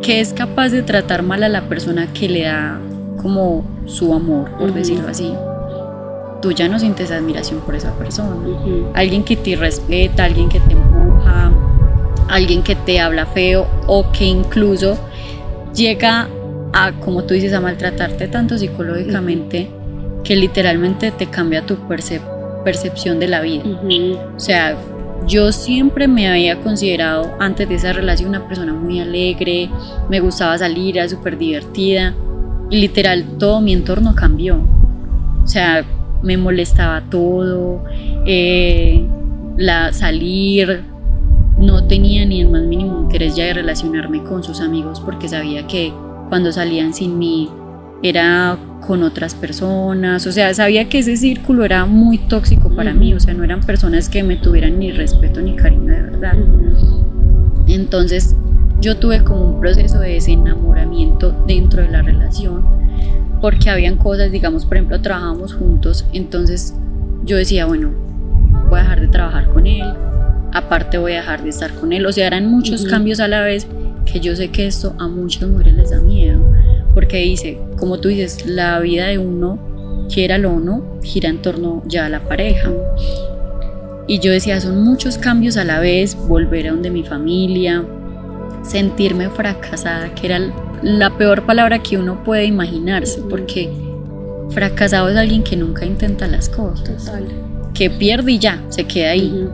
que 0.00 0.20
es 0.20 0.32
capaz 0.32 0.70
de 0.70 0.82
tratar 0.82 1.22
mal 1.22 1.42
a 1.42 1.50
la 1.50 1.68
persona 1.68 2.10
que 2.14 2.30
le 2.30 2.44
da 2.44 2.80
como 3.20 3.66
su 3.84 4.14
amor, 4.14 4.50
por 4.52 4.72
decirlo 4.72 5.08
así, 5.08 5.34
tú 6.40 6.52
ya 6.52 6.68
no 6.68 6.78
sientes 6.78 7.10
admiración 7.10 7.60
por 7.60 7.74
esa 7.74 7.96
persona. 7.96 8.36
Alguien 8.94 9.24
que 9.24 9.36
te 9.36 9.56
respeta, 9.56 10.24
alguien 10.24 10.48
que 10.48 10.60
te 10.60 10.72
empuja, 10.72 11.52
alguien 12.28 12.62
que 12.62 12.74
te 12.74 13.00
habla 13.00 13.26
feo 13.26 13.66
o 13.86 14.10
que 14.12 14.24
incluso 14.24 14.98
llega 15.74 16.28
a, 16.72 16.92
como 16.92 17.24
tú 17.24 17.34
dices, 17.34 17.52
a 17.52 17.60
maltratarte 17.60 18.28
tanto 18.28 18.56
psicológicamente 18.56 19.70
que 20.24 20.36
literalmente 20.36 21.10
te 21.10 21.26
cambia 21.26 21.64
tu 21.66 21.76
percepción 22.64 23.18
de 23.18 23.28
la 23.28 23.40
vida. 23.40 23.64
O 24.36 24.40
sea, 24.40 24.76
yo 25.26 25.52
siempre 25.52 26.08
me 26.08 26.28
había 26.28 26.60
considerado 26.60 27.30
antes 27.38 27.68
de 27.68 27.74
esa 27.74 27.92
relación 27.92 28.30
una 28.30 28.46
persona 28.46 28.72
muy 28.72 29.00
alegre, 29.00 29.68
me 30.08 30.20
gustaba 30.20 30.56
salir, 30.58 30.96
era 30.96 31.08
súper 31.08 31.36
divertida 31.36 32.14
y 32.70 32.78
literal 32.78 33.24
todo 33.38 33.60
mi 33.60 33.72
entorno 33.72 34.14
cambió. 34.14 34.60
O 35.42 35.46
sea, 35.46 35.84
me 36.22 36.36
molestaba 36.36 37.02
todo, 37.10 37.84
eh, 38.26 39.04
la 39.56 39.92
salir, 39.92 40.82
no 41.58 41.84
tenía 41.84 42.24
ni 42.24 42.40
el 42.40 42.48
más 42.48 42.62
mínimo 42.62 43.02
interés 43.02 43.36
ya 43.36 43.44
de 43.44 43.54
relacionarme 43.54 44.22
con 44.22 44.42
sus 44.42 44.60
amigos 44.60 45.00
porque 45.00 45.28
sabía 45.28 45.66
que 45.66 45.92
cuando 46.28 46.52
salían 46.52 46.94
sin 46.94 47.18
mí 47.18 47.50
era 48.02 48.56
con 48.86 49.02
otras 49.02 49.34
personas, 49.34 50.26
o 50.26 50.32
sea, 50.32 50.54
sabía 50.54 50.88
que 50.88 51.00
ese 51.00 51.16
círculo 51.16 51.64
era 51.64 51.84
muy 51.84 52.16
tóxico 52.16 52.74
para 52.74 52.94
mí, 52.94 53.12
o 53.12 53.20
sea, 53.20 53.34
no 53.34 53.44
eran 53.44 53.60
personas 53.60 54.08
que 54.08 54.22
me 54.22 54.36
tuvieran 54.36 54.78
ni 54.78 54.90
respeto 54.90 55.40
ni 55.42 55.54
cariño 55.54 55.92
de 55.92 56.02
verdad. 56.02 56.34
Entonces, 57.66 58.34
yo 58.80 58.96
tuve 58.96 59.22
como 59.22 59.50
un 59.50 59.60
proceso 59.60 60.00
de 60.00 60.14
desenamoramiento 60.14 61.44
dentro 61.46 61.82
de 61.82 61.90
la 61.90 62.00
relación, 62.02 62.64
porque 63.40 63.70
habían 63.70 63.96
cosas, 63.96 64.30
digamos, 64.30 64.66
por 64.66 64.76
ejemplo, 64.76 65.00
trabajábamos 65.00 65.54
juntos, 65.54 66.04
entonces 66.12 66.74
yo 67.24 67.36
decía, 67.36 67.66
bueno, 67.66 67.90
voy 68.68 68.78
a 68.78 68.82
dejar 68.82 69.00
de 69.00 69.08
trabajar 69.08 69.48
con 69.48 69.66
él, 69.66 69.86
aparte 70.52 70.98
voy 70.98 71.12
a 71.12 71.16
dejar 71.16 71.42
de 71.42 71.50
estar 71.50 71.72
con 71.74 71.92
él, 71.92 72.06
o 72.06 72.12
sea, 72.12 72.26
eran 72.26 72.46
muchos 72.46 72.84
cambios 72.84 73.20
a 73.20 73.28
la 73.28 73.42
vez 73.42 73.66
que 74.04 74.20
yo 74.20 74.34
sé 74.34 74.48
que 74.48 74.66
esto 74.66 74.94
a 74.98 75.08
muchas 75.08 75.48
mujeres 75.48 75.74
les 75.74 75.90
da 75.90 76.00
miedo 76.00 76.40
porque 76.94 77.18
dice, 77.18 77.58
como 77.76 77.98
tú 77.98 78.08
dices, 78.08 78.46
la 78.46 78.78
vida 78.80 79.06
de 79.06 79.18
uno, 79.18 79.58
quiera 80.12 80.36
o 80.36 80.60
no, 80.60 80.98
gira 81.02 81.28
en 81.28 81.40
torno 81.40 81.82
ya 81.86 82.06
a 82.06 82.08
la 82.08 82.20
pareja. 82.20 82.70
Y 84.08 84.18
yo 84.18 84.32
decía, 84.32 84.60
son 84.60 84.82
muchos 84.82 85.18
cambios 85.18 85.56
a 85.56 85.64
la 85.64 85.78
vez, 85.78 86.16
volver 86.16 86.66
a 86.66 86.72
donde 86.72 86.90
mi 86.90 87.04
familia, 87.04 87.84
sentirme 88.62 89.28
fracasada, 89.30 90.14
que 90.14 90.26
era 90.26 90.40
la 90.82 91.16
peor 91.16 91.44
palabra 91.46 91.78
que 91.78 91.98
uno 91.98 92.22
puede 92.24 92.44
imaginarse, 92.44 93.22
porque 93.28 93.70
fracasado 94.50 95.08
es 95.08 95.16
alguien 95.16 95.42
que 95.42 95.56
nunca 95.56 95.84
intenta 95.84 96.26
las 96.26 96.48
cosas, 96.48 97.12
que 97.74 97.90
pierde 97.90 98.32
y 98.32 98.38
ya, 98.38 98.62
se 98.68 98.84
queda 98.84 99.10
ahí. 99.10 99.48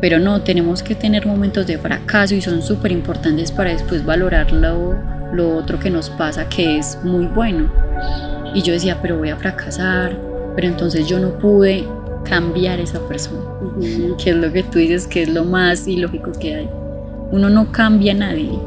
Pero 0.00 0.18
no, 0.18 0.40
tenemos 0.40 0.82
que 0.82 0.94
tener 0.94 1.26
momentos 1.26 1.66
de 1.66 1.76
fracaso 1.76 2.34
y 2.34 2.40
son 2.40 2.62
súper 2.62 2.90
importantes 2.90 3.52
para 3.52 3.70
después 3.70 4.04
valorarlo 4.04 4.96
lo 5.32 5.56
otro 5.56 5.78
que 5.78 5.90
nos 5.90 6.10
pasa 6.10 6.48
que 6.48 6.78
es 6.78 6.98
muy 7.04 7.26
bueno. 7.26 7.70
Y 8.54 8.62
yo 8.62 8.72
decía, 8.72 8.98
pero 9.00 9.18
voy 9.18 9.28
a 9.28 9.36
fracasar, 9.36 10.16
pero 10.56 10.68
entonces 10.68 11.06
yo 11.06 11.18
no 11.18 11.38
pude 11.38 11.86
cambiar 12.24 12.80
esa 12.80 13.00
persona, 13.06 13.42
que 14.22 14.30
es 14.30 14.36
lo 14.36 14.52
que 14.52 14.62
tú 14.62 14.78
dices 14.78 15.06
que 15.06 15.22
es 15.22 15.28
lo 15.28 15.44
más 15.44 15.86
ilógico 15.86 16.32
que 16.32 16.54
hay. 16.54 16.79
Uno 17.30 17.48
no 17.50 17.72
cambia 17.72 18.12
a 18.12 18.16
nadie. 18.16 18.58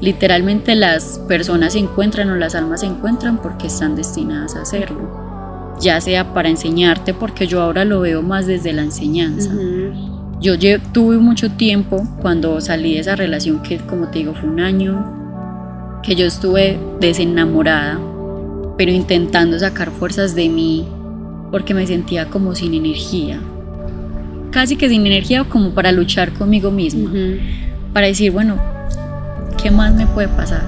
Literalmente 0.00 0.74
las 0.74 1.20
personas 1.26 1.72
se 1.72 1.78
encuentran 1.78 2.30
o 2.30 2.36
las 2.36 2.54
almas 2.54 2.80
se 2.80 2.86
encuentran 2.86 3.38
porque 3.38 3.66
están 3.66 3.96
destinadas 3.96 4.56
a 4.56 4.62
hacerlo. 4.62 5.76
Ya 5.80 6.00
sea 6.00 6.32
para 6.32 6.48
enseñarte, 6.48 7.14
porque 7.14 7.46
yo 7.46 7.60
ahora 7.60 7.84
lo 7.84 8.00
veo 8.00 8.22
más 8.22 8.46
desde 8.46 8.72
la 8.72 8.82
enseñanza. 8.82 9.52
Yo 10.40 10.54
tuve 10.92 11.18
mucho 11.18 11.50
tiempo 11.50 12.06
cuando 12.20 12.60
salí 12.60 12.94
de 12.94 13.00
esa 13.00 13.16
relación 13.16 13.62
que, 13.62 13.78
como 13.78 14.08
te 14.08 14.20
digo, 14.20 14.34
fue 14.34 14.48
un 14.48 14.60
año, 14.60 16.00
que 16.02 16.14
yo 16.14 16.26
estuve 16.26 16.78
desenamorada, 17.00 17.98
pero 18.76 18.92
intentando 18.92 19.58
sacar 19.58 19.90
fuerzas 19.90 20.34
de 20.34 20.48
mí 20.48 20.86
porque 21.50 21.74
me 21.74 21.86
sentía 21.86 22.26
como 22.26 22.54
sin 22.54 22.74
energía. 22.74 23.40
Casi 24.50 24.76
que 24.76 24.88
sin 24.88 25.06
energía 25.06 25.44
como 25.44 25.70
para 25.70 25.92
luchar 25.92 26.32
conmigo 26.32 26.70
misma. 26.70 27.10
Para 27.96 28.08
decir, 28.08 28.30
bueno, 28.30 28.58
¿qué 29.56 29.70
más 29.70 29.94
me 29.94 30.06
puede 30.06 30.28
pasar? 30.28 30.64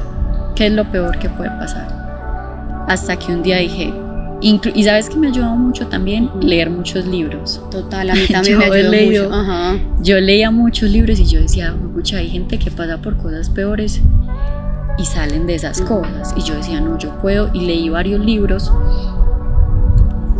¿Qué 0.56 0.68
es 0.68 0.72
lo 0.72 0.90
peor 0.90 1.18
que 1.18 1.28
puede 1.28 1.50
pasar? 1.50 2.86
Hasta 2.88 3.18
que 3.18 3.34
un 3.34 3.42
día 3.42 3.58
dije, 3.58 3.92
y 4.40 4.82
sabes 4.82 5.10
que 5.10 5.16
me 5.18 5.28
ayudó 5.28 5.50
mucho 5.50 5.88
también 5.88 6.30
leer 6.40 6.70
muchos 6.70 7.04
libros. 7.04 7.60
Total, 7.70 8.08
a 8.08 8.14
mí 8.14 8.26
también 8.32 8.56
me 8.56 8.64
ayudó 8.64 9.28
mucho. 9.28 9.78
Yo 10.00 10.18
leía 10.20 10.50
muchos 10.50 10.88
libros 10.88 11.20
y 11.20 11.26
yo 11.26 11.42
decía, 11.42 11.74
mucha 11.74 12.16
hay 12.16 12.30
gente 12.30 12.58
que 12.58 12.70
pasa 12.70 12.96
por 12.96 13.18
cosas 13.18 13.50
peores 13.50 14.00
y 14.96 15.04
salen 15.04 15.46
de 15.46 15.56
esas 15.56 15.82
cosas. 15.82 16.32
Y 16.34 16.40
yo 16.40 16.54
decía, 16.54 16.80
no, 16.80 16.96
yo 16.96 17.18
puedo. 17.18 17.50
Y 17.52 17.60
leí 17.60 17.90
varios 17.90 18.24
libros. 18.24 18.72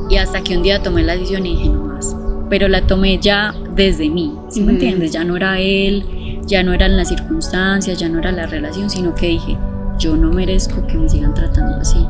Y 0.08 0.16
hasta 0.16 0.40
que 0.40 0.56
un 0.56 0.62
día 0.62 0.82
tomé 0.82 1.02
la 1.02 1.12
decisión 1.12 1.44
y 1.44 1.54
dije, 1.54 1.68
no 1.68 1.82
más. 1.82 2.16
Pero 2.48 2.66
la 2.66 2.86
tomé 2.86 3.18
ya 3.18 3.54
desde 3.74 4.08
mí, 4.08 4.34
¿sí 4.48 4.62
me 4.62 4.72
entiendes? 4.72 5.12
Ya 5.12 5.22
no 5.22 5.36
era 5.36 5.60
él, 5.60 6.17
ya 6.48 6.62
no 6.62 6.72
eran 6.72 6.96
las 6.96 7.08
circunstancias, 7.08 7.98
ya 7.98 8.08
no 8.08 8.18
era 8.18 8.32
la 8.32 8.46
relación, 8.46 8.88
sino 8.88 9.14
que 9.14 9.26
dije, 9.28 9.56
yo 9.98 10.16
no 10.16 10.30
merezco 10.30 10.86
que 10.86 10.96
me 10.96 11.08
sigan 11.08 11.34
tratando 11.34 11.76
así. 11.76 12.04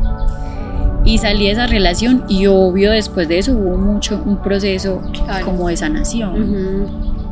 Y 1.04 1.18
salí 1.18 1.46
de 1.46 1.52
esa 1.52 1.66
relación 1.66 2.24
y 2.28 2.46
obvio 2.46 2.92
después 2.92 3.28
de 3.28 3.38
eso 3.38 3.52
hubo 3.52 3.76
mucho 3.76 4.22
un 4.24 4.40
proceso 4.40 5.02
como 5.44 5.68
de 5.68 5.76
sanación. 5.76 6.86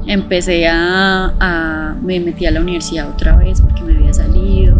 Empecé 0.06 0.68
a, 0.68 1.32
a, 1.38 1.94
me 2.02 2.18
metí 2.20 2.46
a 2.46 2.50
la 2.50 2.60
universidad 2.60 3.08
otra 3.08 3.36
vez 3.36 3.60
porque 3.60 3.82
me 3.82 3.96
había 3.96 4.12
salido. 4.12 4.76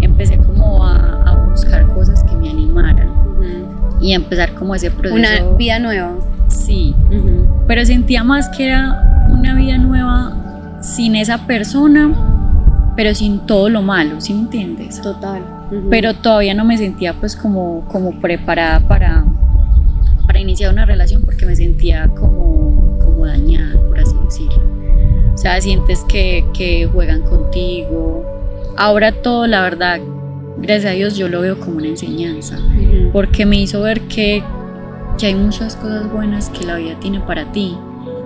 Empecé 0.00 0.38
como 0.38 0.84
a, 0.84 1.22
a 1.24 1.46
buscar 1.46 1.86
cosas 1.88 2.24
que 2.24 2.34
me 2.36 2.50
animaran 2.50 3.10
y 4.00 4.14
empezar 4.14 4.54
como 4.54 4.74
ese 4.74 4.90
proceso. 4.90 5.14
Una 5.14 5.56
vida 5.56 5.78
nueva. 5.78 6.14
Sí, 6.48 6.94
pero 7.66 7.84
sentía 7.84 8.24
más 8.24 8.48
que 8.50 8.66
era 8.66 9.26
una 9.30 9.54
vida 9.54 9.78
nueva 9.78 10.41
sin 10.82 11.16
esa 11.16 11.46
persona, 11.46 12.12
pero 12.96 13.14
sin 13.14 13.40
todo 13.46 13.68
lo 13.68 13.82
malo, 13.82 14.20
¿sí 14.20 14.34
me 14.34 14.40
entiendes? 14.40 15.00
Total. 15.00 15.42
Pero 15.88 16.14
todavía 16.14 16.52
no 16.52 16.64
me 16.64 16.76
sentía 16.76 17.14
pues 17.14 17.36
como, 17.36 17.86
como 17.88 18.20
preparada 18.20 18.80
para, 18.80 19.24
para 20.26 20.40
iniciar 20.40 20.72
una 20.72 20.84
relación 20.84 21.22
porque 21.22 21.46
me 21.46 21.56
sentía 21.56 22.08
como, 22.08 22.98
como 22.98 23.24
dañada, 23.24 23.80
por 23.86 23.98
así 23.98 24.14
decirlo. 24.24 24.62
O 25.32 25.38
sea, 25.38 25.58
sientes 25.60 26.04
que, 26.08 26.44
que 26.52 26.86
juegan 26.92 27.22
contigo. 27.22 28.26
Ahora 28.76 29.12
todo, 29.12 29.46
la 29.46 29.62
verdad, 29.62 30.00
gracias 30.58 30.92
a 30.92 30.94
Dios 30.94 31.16
yo 31.16 31.28
lo 31.28 31.40
veo 31.40 31.58
como 31.58 31.78
una 31.78 31.88
enseñanza, 31.88 32.58
porque 33.12 33.46
me 33.46 33.60
hizo 33.60 33.80
ver 33.82 34.02
que, 34.02 34.42
que 35.18 35.26
hay 35.26 35.34
muchas 35.34 35.76
cosas 35.76 36.10
buenas 36.10 36.50
que 36.50 36.66
la 36.66 36.76
vida 36.76 36.98
tiene 37.00 37.20
para 37.20 37.50
ti 37.52 37.76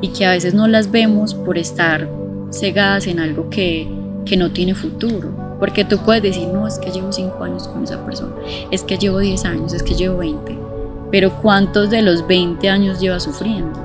y 0.00 0.08
que 0.08 0.26
a 0.26 0.30
veces 0.30 0.54
no 0.54 0.66
las 0.66 0.90
vemos 0.90 1.34
por 1.34 1.58
estar 1.58 2.08
cegadas 2.52 3.06
en 3.06 3.20
algo 3.20 3.50
que, 3.50 3.88
que 4.24 4.36
no 4.36 4.50
tiene 4.52 4.74
futuro. 4.74 5.56
Porque 5.58 5.84
tú 5.84 5.98
puedes 5.98 6.22
decir, 6.22 6.48
no, 6.48 6.66
es 6.66 6.78
que 6.78 6.90
llevo 6.90 7.12
5 7.12 7.42
años 7.42 7.66
con 7.68 7.84
esa 7.84 8.04
persona, 8.04 8.34
es 8.70 8.82
que 8.82 8.98
llevo 8.98 9.20
10 9.20 9.44
años, 9.46 9.72
es 9.72 9.82
que 9.82 9.94
llevo 9.94 10.18
20. 10.18 10.58
Pero 11.10 11.40
¿cuántos 11.40 11.88
de 11.90 12.02
los 12.02 12.26
20 12.26 12.68
años 12.68 13.00
llevas 13.00 13.22
sufriendo? 13.22 13.80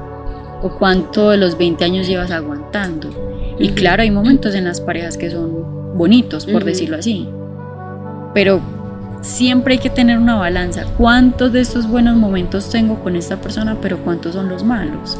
¿O 0.61 0.69
cuánto 0.77 1.29
de 1.29 1.37
los 1.37 1.57
20 1.57 1.85
años 1.85 2.07
llevas 2.07 2.31
aguantando? 2.31 3.09
Y 3.57 3.69
claro, 3.69 4.01
hay 4.01 4.11
momentos 4.11 4.53
en 4.55 4.65
las 4.65 4.81
parejas 4.81 5.17
que 5.17 5.29
son 5.29 5.97
bonitos, 5.97 6.45
por 6.45 6.63
decirlo 6.63 6.97
así. 6.97 7.27
Pero 8.33 8.59
siempre 9.21 9.75
hay 9.75 9.79
que 9.79 9.89
tener 9.89 10.17
una 10.17 10.35
balanza. 10.35 10.85
¿Cuántos 10.97 11.51
de 11.53 11.61
estos 11.61 11.87
buenos 11.87 12.15
momentos 12.17 12.69
tengo 12.69 12.99
con 13.03 13.15
esta 13.15 13.37
persona, 13.39 13.77
pero 13.81 13.99
cuántos 13.99 14.33
son 14.33 14.49
los 14.49 14.63
malos? 14.63 15.19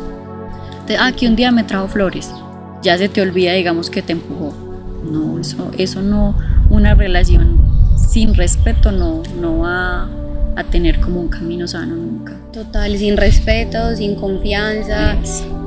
ah, 1.00 1.12
que 1.13 1.27
un 1.27 1.38
día 1.38 1.51
me 1.51 1.63
trajo 1.63 1.88
flores. 1.88 2.33
Ya 2.81 2.97
se 2.97 3.09
te 3.09 3.21
olvida, 3.21 3.53
digamos, 3.53 3.89
que 3.89 4.01
te 4.01 4.13
empujó 4.13 4.53
no, 5.03 5.39
eso, 5.39 5.71
eso 5.77 6.01
no, 6.01 6.35
una 6.69 6.93
relación 6.93 7.59
sin 7.95 8.33
respeto 8.33 8.91
no, 8.91 9.23
no 9.39 9.59
va 9.59 10.09
a 10.55 10.63
tener 10.65 11.00
como 11.00 11.21
un 11.21 11.27
camino 11.29 11.67
sano 11.67 11.95
nunca. 11.95 12.38
Total, 12.51 12.95
sin 12.97 13.17
respeto, 13.17 13.95
sin 13.95 14.15
confianza. 14.15 15.15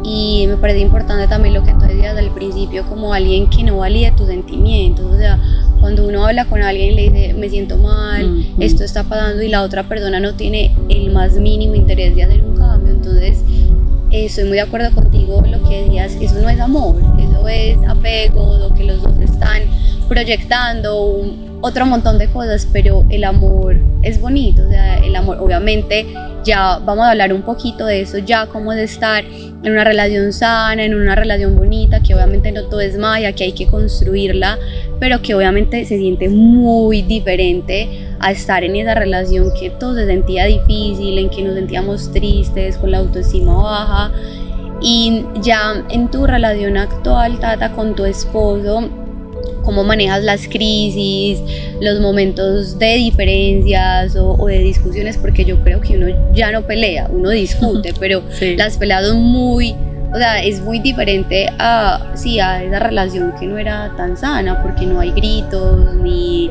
Y 0.04 0.46
me 0.46 0.56
parece 0.56 0.80
importante 0.80 1.26
también 1.26 1.54
lo 1.54 1.64
que 1.64 1.72
tú 1.72 1.86
decías 1.86 2.16
al 2.16 2.30
principio, 2.34 2.84
como 2.84 3.14
alguien 3.14 3.48
que 3.48 3.62
no 3.62 3.78
valide 3.78 4.12
tus 4.12 4.26
sentimientos. 4.26 5.06
O 5.06 5.16
sea, 5.16 5.38
cuando 5.80 6.06
uno 6.06 6.26
habla 6.26 6.44
con 6.44 6.62
alguien 6.62 6.92
y 6.92 6.94
le 6.94 7.02
dice, 7.10 7.34
me 7.34 7.48
siento 7.48 7.78
mal, 7.78 8.44
esto 8.58 8.84
está 8.84 9.04
pasando, 9.04 9.42
y 9.42 9.48
la 9.48 9.62
otra 9.62 9.84
persona 9.88 10.20
no 10.20 10.34
tiene 10.34 10.76
el 10.90 11.10
más 11.12 11.32
mínimo 11.34 11.74
interés 11.74 12.14
de 12.14 12.24
hacer 12.24 12.42
un 12.42 12.56
cambio, 12.56 12.92
entonces 12.92 13.42
estoy 14.14 14.44
muy 14.44 14.54
de 14.54 14.62
acuerdo 14.62 14.92
contigo 14.92 15.42
lo 15.46 15.62
que 15.68 15.82
decías, 15.82 16.12
eso 16.20 16.40
no 16.40 16.48
es 16.48 16.60
amor, 16.60 16.96
eso 17.18 17.48
es 17.48 17.76
apego, 17.88 18.56
lo 18.58 18.74
que 18.74 18.84
los 18.84 19.02
dos 19.02 19.18
están 19.18 19.62
proyectando, 20.08 21.26
otro 21.66 21.86
montón 21.86 22.18
de 22.18 22.28
cosas, 22.28 22.68
pero 22.70 23.06
el 23.08 23.24
amor 23.24 23.76
es 24.02 24.20
bonito, 24.20 24.66
o 24.66 24.68
sea, 24.68 24.98
el 24.98 25.16
amor, 25.16 25.38
obviamente, 25.40 26.04
ya 26.44 26.78
vamos 26.84 27.06
a 27.06 27.12
hablar 27.12 27.32
un 27.32 27.40
poquito 27.40 27.86
de 27.86 28.02
eso, 28.02 28.18
ya 28.18 28.44
cómo 28.48 28.70
es 28.74 28.80
estar 28.80 29.24
en 29.24 29.72
una 29.72 29.82
relación 29.82 30.34
sana, 30.34 30.84
en 30.84 30.94
una 30.94 31.14
relación 31.14 31.56
bonita, 31.56 32.02
que 32.02 32.14
obviamente 32.14 32.52
no 32.52 32.64
todo 32.64 32.82
es 32.82 32.98
maya, 32.98 33.32
que 33.32 33.44
hay 33.44 33.52
que 33.52 33.66
construirla, 33.66 34.58
pero 35.00 35.22
que 35.22 35.34
obviamente 35.34 35.86
se 35.86 35.96
siente 35.96 36.28
muy 36.28 37.00
diferente 37.00 37.88
a 38.20 38.30
estar 38.30 38.62
en 38.62 38.76
esa 38.76 38.94
relación 38.94 39.50
que 39.58 39.70
todo 39.70 39.94
se 39.94 40.04
sentía 40.04 40.44
difícil, 40.44 41.16
en 41.16 41.30
que 41.30 41.42
nos 41.42 41.54
sentíamos 41.54 42.12
tristes, 42.12 42.76
con 42.76 42.90
la 42.90 42.98
autoestima 42.98 43.54
baja. 43.54 44.12
Y 44.82 45.24
ya 45.40 45.82
en 45.88 46.10
tu 46.10 46.26
relación 46.26 46.76
actual, 46.76 47.40
Tata, 47.40 47.72
con 47.72 47.96
tu 47.96 48.04
esposo, 48.04 48.90
cómo 49.64 49.82
manejas 49.82 50.22
las 50.22 50.46
crisis, 50.46 51.42
los 51.80 52.00
momentos 52.00 52.78
de 52.78 52.94
diferencias 52.96 54.16
o, 54.16 54.46
de 54.46 54.58
discusiones, 54.58 55.16
porque 55.16 55.44
yo 55.44 55.58
creo 55.64 55.80
que 55.80 55.96
uno 55.96 56.06
ya 56.32 56.52
no 56.52 56.62
pelea, 56.62 57.08
uno 57.10 57.30
discute, 57.30 57.94
pero 57.98 58.22
las 58.56 58.76
peleas 58.76 59.06
son 59.06 59.22
muy, 59.22 59.74
o 60.12 60.16
sea, 60.16 60.42
es 60.42 60.60
muy 60.60 60.78
diferente 60.78 61.48
a, 61.58 62.12
sí, 62.14 62.38
a 62.38 62.62
esa 62.62 62.78
relación 62.78 63.32
que 63.38 63.46
no 63.46 63.58
era 63.58 63.92
tan 63.96 64.16
sana, 64.16 64.62
porque 64.62 64.86
no 64.86 65.00
hay 65.00 65.10
gritos, 65.12 65.94
ni, 65.96 66.50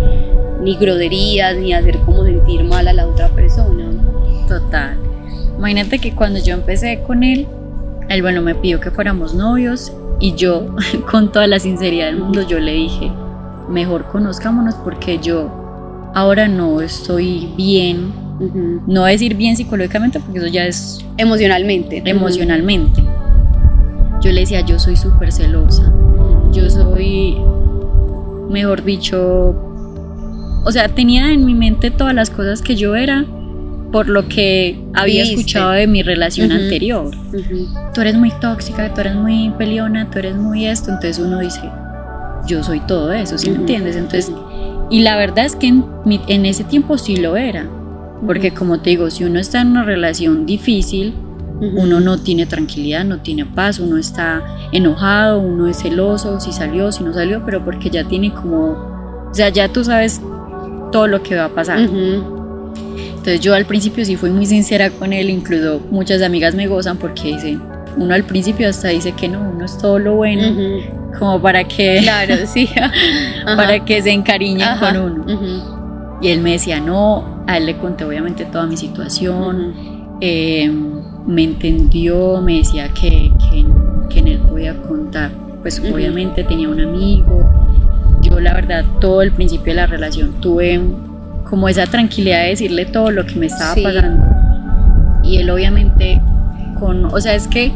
ni 0.62 0.76
groderías, 0.76 1.56
ni 1.56 1.74
hacer 1.74 2.00
como 2.00 2.26
sentir 2.26 2.64
mal 2.64 2.88
a 2.88 2.94
la 2.94 3.08
otra 3.08 3.30
persona. 3.30 3.86
Total. 4.48 4.98
Imagínate 5.58 6.00
que 6.00 6.14
cuando 6.14 6.40
yo 6.40 6.56
empecé 6.56 7.02
con 7.04 7.24
él, 7.24 7.48
él, 8.10 8.22
bueno, 8.22 8.42
me 8.42 8.54
pidió 8.54 8.80
que 8.80 8.92
fuéramos 8.92 9.34
novios 9.34 9.94
y 10.20 10.36
yo, 10.36 10.76
con 11.12 11.32
toda 11.32 11.48
la 11.48 11.60
sinceridad 11.60 12.08
del 12.08 12.20
mundo, 12.20 12.42
yo 12.42 12.60
le 12.60 12.74
dije, 12.74 13.12
mejor 13.70 14.06
conozcámonos 14.08 14.76
porque 14.76 15.20
yo 15.20 16.12
ahora 16.14 16.48
no 16.48 16.82
estoy 16.82 17.50
bien. 17.58 18.14
No 18.88 19.02
voy 19.02 19.10
a 19.10 19.14
decir 19.14 19.36
bien 19.36 19.56
psicológicamente 19.56 20.20
porque 20.20 20.40
eso 20.40 20.48
ya 20.48 20.66
es... 20.66 21.06
Emocionalmente. 21.18 22.02
Emocionalmente. 22.06 23.02
Yo 24.22 24.32
le 24.32 24.42
decía, 24.42 24.62
yo 24.62 24.80
soy 24.80 24.96
súper 24.96 25.32
celosa. 25.32 25.94
Yo 26.52 26.70
soy, 26.70 27.38
mejor 28.50 28.84
dicho, 28.84 29.56
o 30.66 30.72
sea, 30.72 30.90
tenía 30.90 31.32
en 31.32 31.46
mi 31.46 31.54
mente 31.54 31.92
todas 31.92 32.14
las 32.14 32.30
cosas 32.30 32.62
que 32.62 32.76
yo 32.76 32.96
era 32.96 33.26
por 33.94 34.10
lo 34.10 34.28
que 34.28 34.84
había 34.96 35.22
escuchado 35.22 35.70
de 35.70 35.86
mi 35.86 36.02
relación 36.02 36.52
anterior. 36.52 37.12
Tú 37.94 38.02
eres 38.02 38.16
muy 38.16 38.32
tóxica, 38.42 38.92
tú 38.92 39.02
eres 39.02 39.14
muy 39.14 39.52
peleona, 39.52 40.10
tú 40.10 40.18
eres 40.18 40.36
muy 40.36 40.66
esto, 40.66 40.90
entonces 40.90 41.20
uno 41.20 41.40
dice, 41.40 41.62
yo 42.48 42.64
soy 42.64 42.80
todo 42.80 43.14
eso, 43.14 43.38
¿sí 43.38 43.52
me 43.52 43.58
entiendes? 43.58 43.96
Entonces, 43.96 44.32
y 44.90 45.02
la 45.02 45.16
verdad 45.16 45.46
es 45.46 45.56
que 45.56 45.68
en, 45.68 45.86
en 46.06 46.46
ese 46.48 46.64
tiempo 46.64 46.98
sí 46.98 47.18
lo 47.18 47.38
era, 47.38 47.70
porque 48.26 48.52
como 48.52 48.80
te 48.80 48.90
digo, 48.90 49.12
si 49.12 49.26
uno 49.26 49.40
está 49.40 49.62
en 49.62 49.68
una 49.68 49.84
relación 49.84 50.48
difícil, 50.48 51.14
uno 51.62 52.00
no 52.00 52.18
tiene 52.18 52.48
tranquilidad, 52.48 53.06
no 53.06 53.20
tiene 53.20 53.46
paz, 53.46 53.80
uno 53.80 53.98
está 53.98 54.42
enojado, 54.72 55.40
uno 55.40 55.68
es 55.68 55.78
celoso, 55.78 56.40
si 56.40 56.52
salió, 56.52 56.92
si 56.92 57.04
no 57.04 57.14
salió, 57.14 57.46
pero 57.46 57.64
porque 57.64 57.92
ya 57.92 58.04
tiene 58.06 58.34
como, 58.34 58.72
o 59.30 59.34
sea, 59.34 59.50
ya 59.50 59.70
tú 59.70 59.84
sabes 59.84 60.20
todo 60.92 61.06
lo 61.06 61.22
que 61.22 61.36
va 61.36 61.46
a 61.46 61.50
pasar. 61.50 61.88
Entonces 63.24 63.40
yo 63.40 63.54
al 63.54 63.64
principio 63.64 64.04
sí 64.04 64.18
fui 64.18 64.32
muy 64.32 64.46
sincera 64.46 64.90
con 64.90 65.14
él, 65.14 65.30
incluso 65.30 65.80
muchas 65.90 66.22
amigas 66.22 66.56
me 66.56 66.68
gozan 66.68 66.98
porque 66.98 67.30
dicen, 67.30 67.62
uno 67.96 68.14
al 68.14 68.26
principio 68.26 68.68
hasta 68.68 68.90
dice 68.90 69.14
que 69.14 69.30
no, 69.30 69.50
uno 69.50 69.64
es 69.64 69.78
todo 69.78 69.98
lo 69.98 70.16
bueno, 70.16 70.44
como 71.18 71.42
para 71.42 71.64
que, 71.64 72.00
claro, 72.04 72.36
sí. 72.46 72.68
para 73.46 73.86
que 73.86 74.02
se 74.02 74.12
encariñen 74.12 74.68
con 74.78 74.98
uno. 74.98 76.20
Y 76.22 76.32
él 76.32 76.42
me 76.42 76.52
decía, 76.52 76.82
no, 76.82 77.46
a 77.48 77.56
él 77.56 77.68
le 77.68 77.78
conté 77.78 78.04
obviamente 78.04 78.44
toda 78.44 78.66
mi 78.66 78.76
situación, 78.76 79.74
eh, 80.20 80.70
me 81.26 81.44
entendió, 81.44 82.42
me 82.42 82.58
decía 82.58 82.90
que, 82.90 83.32
que, 83.40 83.66
que, 84.10 84.20
en 84.20 84.28
él 84.28 84.40
podía 84.40 84.76
contar, 84.82 85.32
pues 85.62 85.80
obviamente 85.80 86.44
tenía 86.44 86.68
un 86.68 86.82
amigo, 86.82 87.50
yo 88.22 88.42
la 88.42 88.54
verdad 88.54 88.84
todo 89.00 89.22
el 89.22 89.32
principio 89.32 89.72
de 89.72 89.76
la 89.76 89.86
relación 89.86 90.42
tuve 90.42 90.82
como 91.50 91.70
esa 91.70 91.86
tranquilidad 91.86 92.44
de 92.44 92.50
decirle 92.50 92.86
todo 92.86 93.12
lo 93.12 93.26
que 93.26 93.36
me 93.36 93.48
estaba 93.48 93.76
pasando. 93.76 94.26
Y 95.24 95.38
él 95.38 95.50
obviamente 95.50 96.22
con, 96.80 97.06
o 97.06 97.20
sea, 97.20 97.36
es 97.36 97.48
que, 97.48 97.72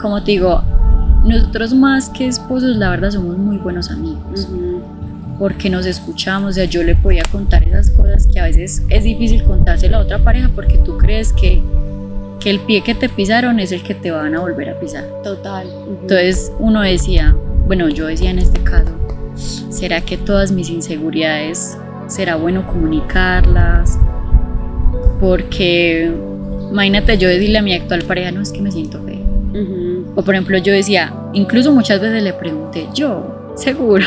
como 0.00 0.22
te 0.22 0.32
digo, 0.32 0.62
nosotros 1.24 1.74
más 1.74 2.08
que 2.10 2.26
esposos, 2.26 2.76
la 2.76 2.90
verdad 2.90 3.10
somos 3.10 3.36
muy 3.36 3.58
buenos 3.58 3.90
amigos. 3.90 4.48
Porque 5.38 5.70
nos 5.70 5.86
escuchamos, 5.86 6.50
o 6.50 6.52
sea, 6.52 6.64
yo 6.64 6.82
le 6.82 6.96
podía 6.96 7.22
contar 7.30 7.62
esas 7.62 7.90
cosas 7.90 8.26
que 8.26 8.40
a 8.40 8.44
veces 8.44 8.82
es 8.88 9.04
difícil 9.04 9.44
contárselo 9.44 9.98
a 9.98 10.00
otra 10.00 10.18
pareja 10.18 10.50
porque 10.52 10.78
tú 10.78 10.98
crees 10.98 11.32
que, 11.32 11.62
que 12.40 12.50
el 12.50 12.58
pie 12.60 12.82
que 12.82 12.94
te 12.94 13.08
pisaron 13.08 13.60
es 13.60 13.70
el 13.70 13.82
que 13.82 13.94
te 13.94 14.10
van 14.10 14.34
a 14.34 14.40
volver 14.40 14.70
a 14.70 14.80
pisar. 14.80 15.04
Total. 15.22 15.68
Entonces 16.02 16.50
uno 16.58 16.80
decía, 16.80 17.36
bueno, 17.66 17.88
yo 17.88 18.06
decía 18.06 18.30
en 18.30 18.40
este 18.40 18.60
caso, 18.64 18.90
¿será 19.70 20.00
que 20.00 20.16
todas 20.16 20.50
mis 20.50 20.70
inseguridades 20.70 21.78
será 22.08 22.36
bueno 22.36 22.66
comunicarlas, 22.66 23.98
porque 25.20 26.12
imagínate 26.70 27.18
yo 27.18 27.28
decirle 27.28 27.58
a 27.58 27.62
mi 27.62 27.74
actual 27.74 28.02
pareja, 28.02 28.32
no 28.32 28.40
es 28.40 28.50
que 28.50 28.60
me 28.60 28.70
siento 28.70 29.00
fea. 29.02 29.18
O 30.14 30.22
por 30.22 30.34
ejemplo 30.34 30.58
yo 30.58 30.72
decía, 30.72 31.12
incluso 31.32 31.72
muchas 31.72 32.00
veces 32.00 32.22
le 32.22 32.32
pregunté, 32.32 32.88
yo, 32.94 33.52
seguro, 33.56 34.04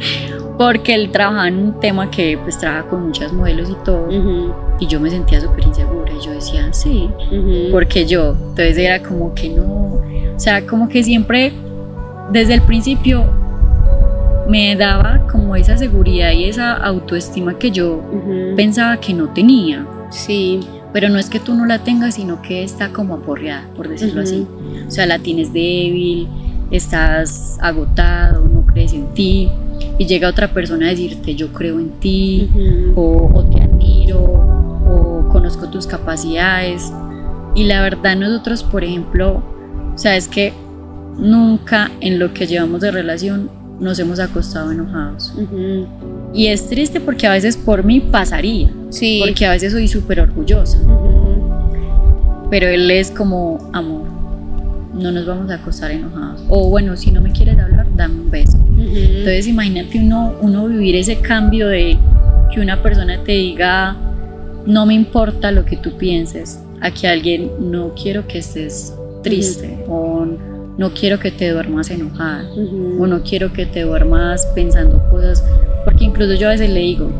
porque 0.58 0.94
él 0.94 1.10
trabaja 1.10 1.48
en 1.48 1.58
un 1.58 1.80
tema 1.80 2.10
que 2.10 2.38
pues 2.42 2.58
trabaja 2.58 2.88
con 2.88 3.06
muchas 3.06 3.32
modelos 3.32 3.70
y 3.70 3.84
todo, 3.84 4.08
y 4.80 4.86
yo 4.86 5.00
me 5.00 5.10
sentía 5.10 5.40
súper 5.40 5.64
insegura 5.66 6.12
y 6.12 6.24
yo 6.24 6.32
decía, 6.32 6.72
sí, 6.72 7.08
porque 7.70 8.06
yo, 8.06 8.30
entonces 8.30 8.78
era 8.78 9.02
como 9.02 9.34
que 9.34 9.48
no, 9.50 9.64
o 9.64 10.38
sea, 10.38 10.66
como 10.66 10.88
que 10.88 11.02
siempre, 11.02 11.52
desde 12.32 12.54
el 12.54 12.62
principio, 12.62 13.24
me 14.48 14.74
daba 14.76 15.26
como 15.30 15.56
esa 15.56 15.76
seguridad 15.76 16.32
y 16.32 16.44
esa 16.44 16.72
autoestima 16.72 17.58
que 17.58 17.70
yo 17.70 18.02
pensaba 18.56 18.98
que 18.98 19.12
no 19.14 19.28
tenía. 19.28 19.86
Sí. 20.10 20.60
Pero 20.92 21.10
no 21.10 21.18
es 21.18 21.28
que 21.28 21.38
tú 21.38 21.54
no 21.54 21.66
la 21.66 21.80
tengas, 21.84 22.14
sino 22.14 22.40
que 22.40 22.62
está 22.62 22.88
como 22.88 23.14
aporreada, 23.14 23.68
por 23.76 23.88
decirlo 23.88 24.22
así. 24.22 24.46
O 24.86 24.90
sea, 24.90 25.04
la 25.04 25.18
tienes 25.18 25.52
débil, 25.52 26.28
estás 26.70 27.58
agotado, 27.60 28.48
no 28.48 28.64
crees 28.64 28.94
en 28.94 29.12
ti. 29.12 29.50
Y 29.98 30.06
llega 30.06 30.28
otra 30.28 30.48
persona 30.48 30.86
a 30.86 30.90
decirte, 30.90 31.34
yo 31.34 31.52
creo 31.52 31.78
en 31.78 31.90
ti, 32.00 32.48
o, 32.94 33.30
o 33.34 33.44
te 33.44 33.60
admiro, 33.60 34.18
o 34.18 35.28
conozco 35.30 35.68
tus 35.68 35.86
capacidades. 35.86 36.90
Y 37.54 37.64
la 37.64 37.82
verdad 37.82 38.16
nosotros, 38.16 38.62
por 38.62 38.82
ejemplo, 38.82 39.42
o 39.94 39.98
sea, 39.98 40.16
es 40.16 40.26
que 40.26 40.54
nunca 41.18 41.90
en 42.00 42.18
lo 42.18 42.32
que 42.32 42.46
llevamos 42.46 42.80
de 42.80 42.90
relación 42.90 43.50
nos 43.80 43.98
hemos 43.98 44.18
acostado 44.18 44.72
enojados. 44.72 45.32
Y 46.34 46.46
es 46.46 46.68
triste 46.68 47.00
porque 47.00 47.26
a 47.26 47.32
veces 47.32 47.56
por 47.56 47.84
mí 47.84 48.00
pasaría. 48.00 48.70
Sí. 48.90 49.20
Porque 49.24 49.46
a 49.46 49.50
veces 49.50 49.72
soy 49.72 49.88
súper 49.88 50.20
orgullosa. 50.20 50.78
Pero 52.50 52.66
él 52.66 52.90
es 52.90 53.10
como, 53.10 53.70
amor, 53.72 54.08
no 54.94 55.12
nos 55.12 55.26
vamos 55.26 55.50
a 55.50 55.54
acostar 55.54 55.90
enojados. 55.90 56.42
O 56.48 56.70
bueno, 56.70 56.96
si 56.96 57.10
no 57.10 57.20
me 57.20 57.32
quieres 57.32 57.58
hablar, 57.58 57.86
dame 57.94 58.20
un 58.20 58.30
beso. 58.30 58.58
Entonces 58.78 59.46
imagínate 59.46 59.98
uno, 59.98 60.34
uno 60.40 60.66
vivir 60.66 60.96
ese 60.96 61.16
cambio 61.16 61.68
de 61.68 61.98
que 62.52 62.60
una 62.60 62.82
persona 62.82 63.22
te 63.22 63.32
diga, 63.32 63.96
no 64.66 64.86
me 64.86 64.94
importa 64.94 65.50
lo 65.50 65.64
que 65.64 65.76
tú 65.76 65.96
pienses, 65.96 66.60
a 66.80 66.90
que 66.90 67.08
alguien, 67.08 67.50
no 67.70 67.92
quiero 67.94 68.26
que 68.26 68.38
estés 68.38 68.94
triste 69.22 69.84
o 69.88 70.26
no 70.78 70.94
quiero 70.94 71.18
que 71.18 71.32
te 71.32 71.50
duermas 71.50 71.90
enojada 71.90 72.48
o 72.98 73.06
no 73.06 73.22
quiero 73.22 73.52
que 73.52 73.66
te 73.66 73.82
duermas 73.82 74.46
pensando 74.54 75.02
cosas, 75.10 75.44
porque 75.84 76.04
incluso 76.04 76.34
yo 76.34 76.46
a 76.46 76.52
veces 76.52 76.70
le 76.70 76.80
digo, 76.80 77.10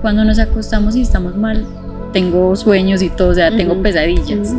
cuando 0.00 0.24
nos 0.24 0.38
acostamos 0.38 0.94
y 0.94 1.02
estamos 1.02 1.36
mal, 1.36 1.64
tengo 2.12 2.54
sueños 2.54 3.02
y 3.02 3.10
todo, 3.10 3.30
o 3.30 3.34
sea, 3.34 3.54
tengo 3.54 3.82
pesadillas. 3.82 4.54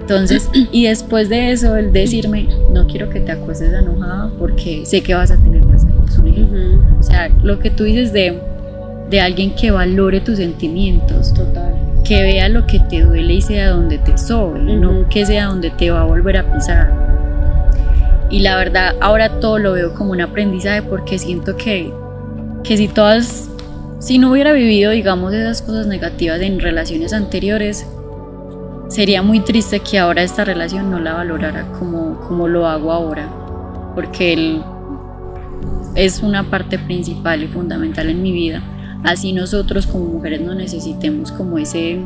Entonces, 0.00 0.50
y 0.52 0.84
después 0.84 1.28
de 1.28 1.52
eso, 1.52 1.76
el 1.76 1.92
decirme, 1.92 2.48
no 2.72 2.86
quiero 2.86 3.08
que 3.08 3.20
te 3.20 3.32
acuestes 3.32 3.72
enojada 3.72 4.30
porque 4.38 4.84
sé 4.84 5.02
que 5.02 5.14
vas 5.14 5.30
a 5.30 5.36
tener 5.36 5.62
pesadillas. 5.62 6.18
O 6.98 7.02
sea, 7.02 7.28
lo 7.42 7.58
que 7.60 7.70
tú 7.70 7.84
dices 7.84 8.12
de, 8.12 8.38
de 9.10 9.20
alguien 9.20 9.54
que 9.54 9.70
valore 9.70 10.20
tus 10.20 10.38
sentimientos. 10.38 11.32
Total. 11.32 11.74
Que 12.04 12.22
vea 12.22 12.48
lo 12.48 12.66
que 12.66 12.80
te 12.80 13.02
duele 13.02 13.34
y 13.34 13.40
sea 13.40 13.70
donde 13.70 13.96
te 13.98 14.18
sobe, 14.18 14.60
no 14.60 15.08
que 15.08 15.24
sea 15.24 15.46
donde 15.46 15.70
te 15.70 15.90
va 15.90 16.02
a 16.02 16.04
volver 16.04 16.36
a 16.36 16.52
pisar. 16.52 17.03
Y 18.30 18.40
la 18.40 18.56
verdad, 18.56 18.94
ahora 19.00 19.40
todo 19.40 19.58
lo 19.58 19.72
veo 19.72 19.94
como 19.94 20.12
un 20.12 20.20
aprendizaje 20.20 20.82
porque 20.82 21.18
siento 21.18 21.56
que, 21.56 21.92
que 22.62 22.76
si 22.76 22.88
todas, 22.88 23.50
si 24.00 24.18
no 24.18 24.30
hubiera 24.30 24.52
vivido, 24.52 24.90
digamos, 24.90 25.32
esas 25.32 25.62
cosas 25.62 25.86
negativas 25.86 26.40
en 26.40 26.60
relaciones 26.60 27.12
anteriores, 27.12 27.86
sería 28.88 29.22
muy 29.22 29.40
triste 29.40 29.80
que 29.80 29.98
ahora 29.98 30.22
esta 30.22 30.44
relación 30.44 30.90
no 30.90 30.98
la 30.98 31.14
valorara 31.14 31.66
como, 31.78 32.20
como 32.20 32.48
lo 32.48 32.66
hago 32.66 32.92
ahora, 32.92 33.28
porque 33.94 34.32
él 34.32 34.62
es 35.94 36.22
una 36.22 36.44
parte 36.44 36.78
principal 36.78 37.42
y 37.42 37.46
fundamental 37.46 38.08
en 38.08 38.22
mi 38.22 38.32
vida. 38.32 38.62
Así 39.04 39.32
nosotros 39.32 39.86
como 39.86 40.06
mujeres 40.06 40.40
no 40.40 40.54
necesitemos 40.54 41.30
como 41.30 41.58
ese, 41.58 42.00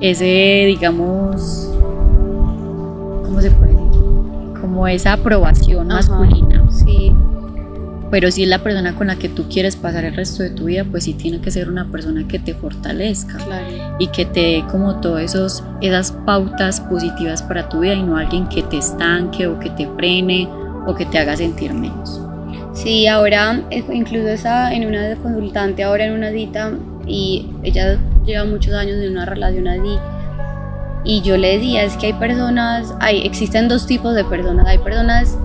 ese 0.00 0.64
digamos, 0.66 1.70
¿cómo 3.22 3.40
se 3.40 3.50
puede? 3.50 3.75
Como 4.76 4.88
esa 4.88 5.14
aprobación 5.14 5.86
masculina. 5.86 6.62
Sí. 6.70 7.10
Pero 8.10 8.30
si 8.30 8.42
es 8.42 8.48
la 8.50 8.58
persona 8.58 8.94
con 8.94 9.06
la 9.06 9.16
que 9.16 9.30
tú 9.30 9.48
quieres 9.48 9.74
pasar 9.74 10.04
el 10.04 10.14
resto 10.14 10.42
de 10.42 10.50
tu 10.50 10.64
vida, 10.64 10.84
pues 10.84 11.04
sí 11.04 11.14
tiene 11.14 11.40
que 11.40 11.50
ser 11.50 11.70
una 11.70 11.90
persona 11.90 12.28
que 12.28 12.38
te 12.38 12.52
fortalezca 12.52 13.38
Claro. 13.38 13.96
y 13.98 14.08
que 14.08 14.26
te 14.26 14.40
dé 14.40 14.64
como 14.70 14.96
todas 15.00 15.22
esos 15.22 15.64
esas 15.80 16.12
pautas 16.12 16.82
positivas 16.82 17.42
para 17.42 17.70
tu 17.70 17.80
vida 17.80 17.94
y 17.94 18.02
no 18.02 18.18
alguien 18.18 18.50
que 18.50 18.62
te 18.62 18.76
estanque 18.76 19.46
o 19.46 19.58
que 19.58 19.70
te 19.70 19.88
frene 19.96 20.46
o 20.86 20.94
que 20.94 21.06
te 21.06 21.18
haga 21.20 21.34
sentir 21.38 21.72
menos. 21.72 22.20
Sí, 22.74 23.06
ahora 23.06 23.62
eh, 23.70 23.82
incluso 23.90 24.28
está 24.28 24.74
en 24.74 24.86
una 24.86 25.16
consultante, 25.16 25.84
ahora 25.84 26.04
en 26.04 26.12
una 26.12 26.30
cita, 26.32 26.70
y 27.06 27.48
ella 27.62 27.98
lleva 28.26 28.44
muchos 28.44 28.74
años 28.74 28.98
en 28.98 29.12
una 29.12 29.24
relación 29.24 29.68
así. 29.68 29.96
Y 31.04 31.22
yo 31.22 31.36
le 31.36 31.58
decía, 31.58 31.84
es 31.84 31.96
que 31.96 32.06
hay 32.06 32.12
personas, 32.14 32.94
hay, 33.00 33.24
existen 33.24 33.68
dos 33.68 33.86
tipos 33.86 34.14
de 34.14 34.24
personas. 34.24 34.66
Hay 34.66 34.78
personas 34.78 35.38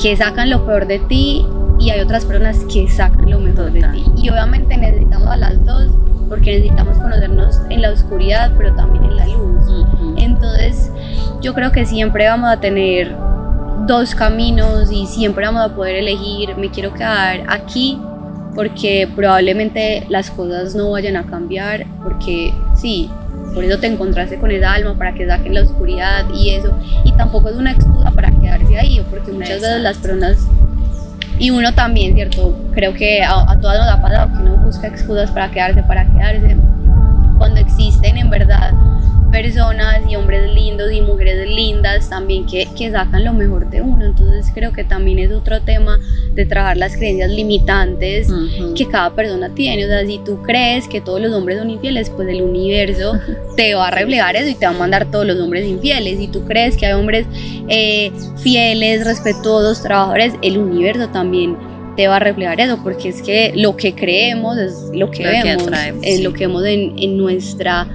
que 0.00 0.16
sacan 0.16 0.50
lo 0.50 0.64
peor 0.64 0.86
de 0.86 1.00
ti 1.00 1.44
y 1.78 1.90
hay 1.90 2.00
otras 2.00 2.24
personas 2.24 2.64
que 2.72 2.88
sacan 2.88 3.30
lo 3.30 3.40
mejor 3.40 3.72
de 3.72 3.82
ti. 3.82 4.04
Y 4.16 4.30
obviamente 4.30 4.76
necesitamos 4.76 5.28
a 5.28 5.36
las 5.36 5.64
dos 5.64 5.90
porque 6.28 6.52
necesitamos 6.52 6.96
conocernos 6.98 7.60
en 7.70 7.82
la 7.82 7.90
oscuridad, 7.90 8.52
pero 8.56 8.72
también 8.74 9.04
en 9.04 9.16
la 9.16 9.26
luz. 9.26 9.86
Entonces, 10.16 10.92
yo 11.40 11.54
creo 11.54 11.72
que 11.72 11.84
siempre 11.86 12.28
vamos 12.28 12.50
a 12.50 12.60
tener 12.60 13.16
dos 13.86 14.14
caminos 14.14 14.92
y 14.92 15.06
siempre 15.06 15.44
vamos 15.44 15.62
a 15.62 15.74
poder 15.74 15.96
elegir, 15.96 16.56
me 16.56 16.70
quiero 16.70 16.94
quedar 16.94 17.42
aquí 17.48 17.98
porque 18.54 19.08
probablemente 19.14 20.06
las 20.08 20.30
cosas 20.30 20.74
no 20.74 20.90
vayan 20.90 21.16
a 21.16 21.24
cambiar, 21.24 21.86
porque 22.02 22.52
sí, 22.80 23.10
por 23.54 23.64
eso 23.64 23.78
te 23.78 23.86
encontraste 23.86 24.38
con 24.38 24.50
esa 24.50 24.72
alma, 24.72 24.94
para 24.96 25.12
que 25.14 25.26
saquen 25.26 25.54
la 25.54 25.62
oscuridad 25.62 26.24
y 26.34 26.50
eso, 26.50 26.76
y 27.04 27.12
tampoco 27.12 27.48
es 27.48 27.56
una 27.56 27.72
excusa 27.72 28.10
para 28.10 28.30
quedarse 28.30 28.78
ahí, 28.78 29.04
porque 29.10 29.32
muchas 29.32 29.60
veces 29.60 29.80
las 29.80 29.98
personas, 29.98 30.38
y 31.38 31.50
uno 31.50 31.72
también, 31.74 32.14
¿cierto? 32.14 32.56
Creo 32.72 32.92
que 32.94 33.22
a, 33.22 33.50
a 33.50 33.60
todas 33.60 33.78
nos 33.78 33.88
ha 33.88 34.02
pasado 34.02 34.32
que 34.32 34.42
uno 34.42 34.56
busca 34.58 34.86
excusas 34.86 35.30
para 35.30 35.50
quedarse, 35.50 35.82
para 35.82 36.06
quedarse, 36.06 36.56
cuando 37.38 37.60
existen 37.60 38.18
en 38.18 38.30
verdad 38.30 38.72
personas 39.30 40.02
y 40.08 40.16
hombres 40.16 40.52
lindos 40.52 40.92
y 40.92 41.00
mujeres 41.00 41.48
lindas 41.48 42.08
también 42.08 42.46
que, 42.46 42.68
que, 42.76 42.90
sacan 42.90 43.24
lo 43.24 43.32
mejor 43.32 43.70
de 43.70 43.80
uno. 43.80 44.04
Entonces 44.04 44.50
creo 44.54 44.72
que 44.72 44.84
también 44.84 45.18
es 45.18 45.30
otro 45.32 45.60
tema 45.60 45.98
de 46.34 46.46
trabajar 46.46 46.76
las 46.76 46.96
creencias 46.96 47.30
limitantes 47.30 48.28
uh 48.28 48.34
-huh. 48.34 48.74
que 48.74 48.86
cada 48.86 49.14
persona 49.14 49.48
tiene. 49.54 49.84
O 49.84 49.88
sea, 49.88 50.04
si 50.06 50.18
tú 50.18 50.42
crees 50.42 50.88
que 50.88 51.00
todos 51.00 51.20
los 51.20 51.32
hombres 51.32 51.58
son 51.58 51.70
infieles, 51.70 52.10
pues 52.10 52.28
el 52.28 52.42
universo 52.42 53.18
te 53.56 53.74
va 53.74 53.88
a 53.88 53.90
reflejar 53.90 54.36
eso 54.36 54.48
y 54.48 54.54
te 54.54 54.66
va 54.66 54.72
a 54.72 54.78
mandar 54.78 55.10
todos 55.10 55.26
los 55.26 55.38
hombres 55.38 55.66
infieles. 55.66 56.18
Si 56.18 56.28
tú 56.28 56.44
crees 56.44 56.76
que 56.76 56.86
hay 56.86 56.92
hombres 56.92 57.26
eh, 57.68 58.10
fieles, 58.42 59.04
respetuosos, 59.04 59.82
trabajadores, 59.82 60.34
el 60.42 60.58
universo 60.58 61.08
también 61.08 61.56
te 61.96 62.08
va 62.08 62.16
a 62.16 62.20
reflejar 62.20 62.60
eso, 62.60 62.78
porque 62.82 63.08
es 63.08 63.20
que 63.22 63.52
lo 63.54 63.76
que 63.76 63.94
creemos 63.94 64.58
es 64.58 64.90
lo 64.94 65.10
que 65.10 65.24
Lo 65.24 65.30
que 65.30 65.56
vemos, 65.56 65.70
es 66.02 66.16
sí. 66.16 66.22
lo 66.22 66.32
que 66.32 66.46
vemos 66.46 66.64
en, 66.64 66.98
en 66.98 67.16
nuestra 67.18 67.86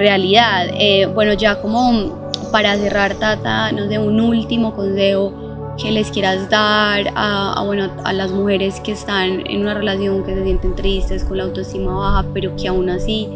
realidad. 0.00 0.66
Eh, 0.74 1.06
bueno, 1.06 1.32
ya 1.34 1.60
como 1.60 2.30
para 2.50 2.76
cerrar, 2.76 3.14
Tata, 3.14 3.70
no 3.72 3.86
sé, 3.88 3.98
un 3.98 4.20
último 4.20 4.74
consejo 4.74 5.74
que 5.80 5.92
les 5.92 6.10
quieras 6.10 6.50
dar 6.50 7.12
a, 7.14 7.52
a, 7.54 7.62
bueno, 7.64 7.90
a 8.04 8.12
las 8.12 8.32
mujeres 8.32 8.80
que 8.80 8.92
están 8.92 9.46
en 9.46 9.60
una 9.60 9.74
relación, 9.74 10.24
que 10.24 10.34
se 10.34 10.42
sienten 10.44 10.74
tristes, 10.74 11.24
con 11.24 11.38
la 11.38 11.44
autoestima 11.44 11.94
baja, 11.94 12.24
pero 12.34 12.54
que 12.56 12.66
aún 12.68 12.90
así 12.90 13.28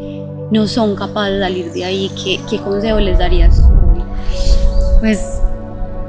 no 0.51 0.67
son 0.67 0.95
capaces 0.97 1.35
de 1.35 1.41
salir 1.41 1.73
de 1.73 1.85
ahí. 1.85 2.11
¿Qué, 2.23 2.41
qué 2.51 2.59
consejo 2.59 2.99
les 3.01 3.19
darías? 3.19 3.63
Pues 5.01 5.41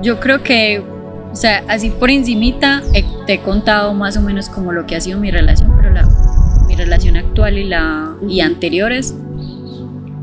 yo 0.01 0.19
creo 0.19 0.41
que, 0.43 0.83
o 1.31 1.35
sea, 1.35 1.63
así 1.67 1.89
por 1.89 2.09
encimita 2.11 2.81
he- 2.93 3.05
te 3.25 3.33
he 3.33 3.39
contado 3.41 3.93
más 3.93 4.17
o 4.17 4.21
menos 4.21 4.49
como 4.49 4.71
lo 4.71 4.85
que 4.85 4.95
ha 4.95 5.01
sido 5.01 5.19
mi 5.19 5.31
relación, 5.31 5.73
pero 5.77 5.91
la, 5.93 6.07
mi 6.67 6.75
relación 6.75 7.17
actual 7.17 7.57
y, 7.57 7.65
la, 7.65 8.15
y 8.27 8.41
anteriores. 8.41 9.13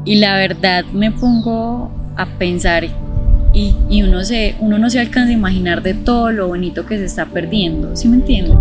Y 0.04 0.16
la 0.16 0.36
verdad 0.36 0.84
me 0.92 1.12
pongo 1.12 1.90
a 2.16 2.26
pensar 2.38 2.84
y, 3.52 3.76
y 3.88 4.02
uno, 4.02 4.24
se, 4.24 4.56
uno 4.60 4.78
no 4.78 4.90
se 4.90 4.98
alcanza 4.98 5.30
a 5.30 5.34
imaginar 5.34 5.82
de 5.82 5.94
todo 5.94 6.32
lo 6.32 6.48
bonito 6.48 6.86
que 6.86 6.96
se 6.98 7.04
está 7.04 7.26
perdiendo, 7.26 7.94
¿sí 7.94 8.08
me 8.08 8.16
entienden? 8.16 8.58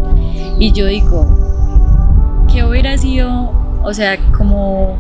Y 0.59 0.71
yo 0.73 0.85
digo, 0.85 2.45
¿qué 2.51 2.63
hubiera 2.63 2.97
sido, 2.97 3.51
o 3.83 3.93
sea, 3.93 4.17
como, 4.37 4.97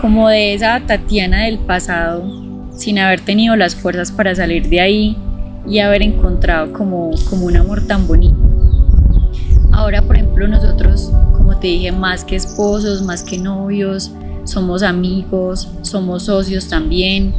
como 0.00 0.28
de 0.28 0.54
esa 0.54 0.80
Tatiana 0.80 1.44
del 1.44 1.58
pasado, 1.58 2.24
sin 2.72 2.98
haber 2.98 3.20
tenido 3.20 3.56
las 3.56 3.74
fuerzas 3.74 4.12
para 4.12 4.34
salir 4.34 4.68
de 4.68 4.80
ahí 4.80 5.16
y 5.66 5.78
haber 5.78 6.02
encontrado 6.02 6.72
como, 6.72 7.10
como 7.28 7.46
un 7.46 7.56
amor 7.56 7.86
tan 7.86 8.06
bonito? 8.06 8.36
Ahora, 9.72 10.02
por 10.02 10.16
ejemplo, 10.16 10.46
nosotros, 10.46 11.10
como 11.32 11.58
te 11.58 11.68
dije, 11.68 11.90
más 11.90 12.24
que 12.24 12.36
esposos, 12.36 13.02
más 13.02 13.22
que 13.22 13.38
novios, 13.38 14.12
somos 14.50 14.82
amigos, 14.82 15.68
somos 15.82 16.24
socios 16.24 16.68
también. 16.68 17.32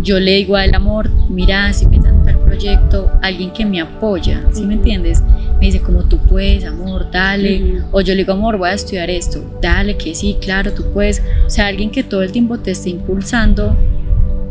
Yo 0.00 0.20
le 0.20 0.36
digo 0.36 0.54
al 0.54 0.74
amor, 0.74 1.10
mira, 1.28 1.72
si 1.72 1.86
me 1.86 1.98
dan 1.98 2.22
tal 2.22 2.38
proyecto, 2.38 3.10
alguien 3.20 3.50
que 3.50 3.64
me 3.64 3.80
apoya, 3.80 4.44
¿sí 4.52 4.64
me 4.64 4.74
entiendes? 4.74 5.22
Me 5.58 5.66
dice, 5.66 5.80
como 5.80 6.04
tú 6.04 6.18
puedes, 6.18 6.64
amor, 6.64 7.10
dale. 7.10 7.82
O 7.90 8.00
yo 8.00 8.14
le 8.14 8.20
digo, 8.20 8.34
amor, 8.34 8.58
voy 8.58 8.68
a 8.68 8.74
estudiar 8.74 9.10
esto, 9.10 9.42
dale, 9.60 9.96
que 9.96 10.14
sí, 10.14 10.36
claro, 10.40 10.72
tú 10.72 10.84
puedes. 10.92 11.20
O 11.46 11.50
sea, 11.50 11.66
alguien 11.66 11.90
que 11.90 12.04
todo 12.04 12.22
el 12.22 12.30
tiempo 12.30 12.58
te 12.58 12.70
esté 12.70 12.90
impulsando 12.90 13.76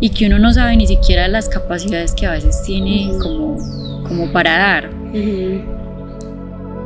y 0.02 0.10
que 0.10 0.26
uno 0.26 0.39
no 0.39 0.52
sabe 0.54 0.76
ni 0.76 0.86
siquiera 0.86 1.30
las 1.30 1.47
capacidades 1.47 2.13
que 2.13 2.26
a 2.26 2.32
veces 2.32 2.62
tiene 2.65 3.10
como, 3.21 3.58
como 4.04 4.34
para 4.34 4.58
dar. 4.58 4.89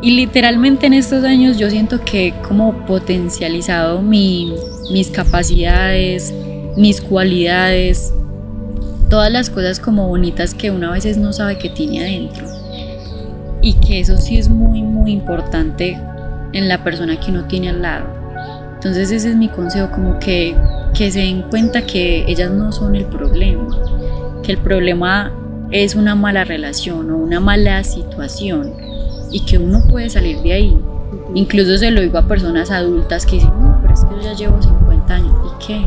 Y 0.02 0.12
literalmente 0.12 0.86
en 0.86 0.94
estos 0.94 1.24
años 1.24 1.58
yo 1.58 1.70
siento 1.70 2.02
que 2.04 2.28
he 2.28 2.34
como 2.42 2.86
potencializado 2.86 4.02
mi, 4.02 4.54
mis 4.92 5.10
capacidades, 5.10 6.34
mis 6.76 7.02
cualidades, 7.02 8.14
todas 9.10 9.32
las 9.32 9.50
cosas 9.50 9.80
como 9.80 10.08
bonitas 10.08 10.54
que 10.54 10.70
uno 10.70 10.90
a 10.90 10.94
veces 10.94 11.18
no 11.18 11.34
sabe 11.34 11.58
que 11.58 11.70
tiene 11.70 12.02
adentro. 12.02 12.46
Y 13.62 13.74
que 13.74 14.00
eso 14.00 14.18
sí 14.18 14.38
es 14.38 14.50
muy, 14.50 14.84
muy 14.84 15.12
importante 15.12 16.00
en 16.54 16.68
la 16.68 16.84
persona 16.84 17.20
que 17.20 17.32
uno 17.32 17.46
tiene 17.46 17.70
al 17.70 17.82
lado. 17.82 18.06
Entonces 18.76 19.12
ese 19.12 19.32
es 19.32 19.36
mi 19.36 19.50
consejo, 19.50 19.90
como 19.90 20.20
que, 20.20 20.56
que 20.94 21.10
se 21.10 21.20
den 21.20 21.42
cuenta 21.42 21.82
que 21.82 22.24
ellas 22.28 22.52
no 22.52 22.72
son 22.72 22.96
el 22.96 23.06
problema, 23.06 23.76
que 24.44 24.52
el 24.52 24.60
problema 24.60 25.34
es 25.72 25.96
una 25.96 26.14
mala 26.14 26.44
relación 26.44 27.10
o 27.10 27.18
una 27.18 27.40
mala 27.40 27.84
situación 27.84 28.87
y 29.32 29.42
que 29.42 29.58
uno 29.58 29.84
puede 29.90 30.10
salir 30.10 30.40
de 30.42 30.54
ahí. 30.54 30.78
Incluso 31.34 31.78
se 31.78 31.92
lo 31.92 32.02
digo 32.02 32.18
a 32.18 32.28
personas 32.28 32.72
adultas 32.72 33.26
que 33.26 33.36
dicen, 33.36 33.52
no, 33.60 33.80
pero 33.82 33.94
es 33.94 34.02
que 34.02 34.16
yo 34.16 34.22
ya 34.22 34.34
llevo 34.34 34.62
50 34.62 35.14
años. 35.14 35.34
¿Y 35.46 35.66
qué? 35.66 35.82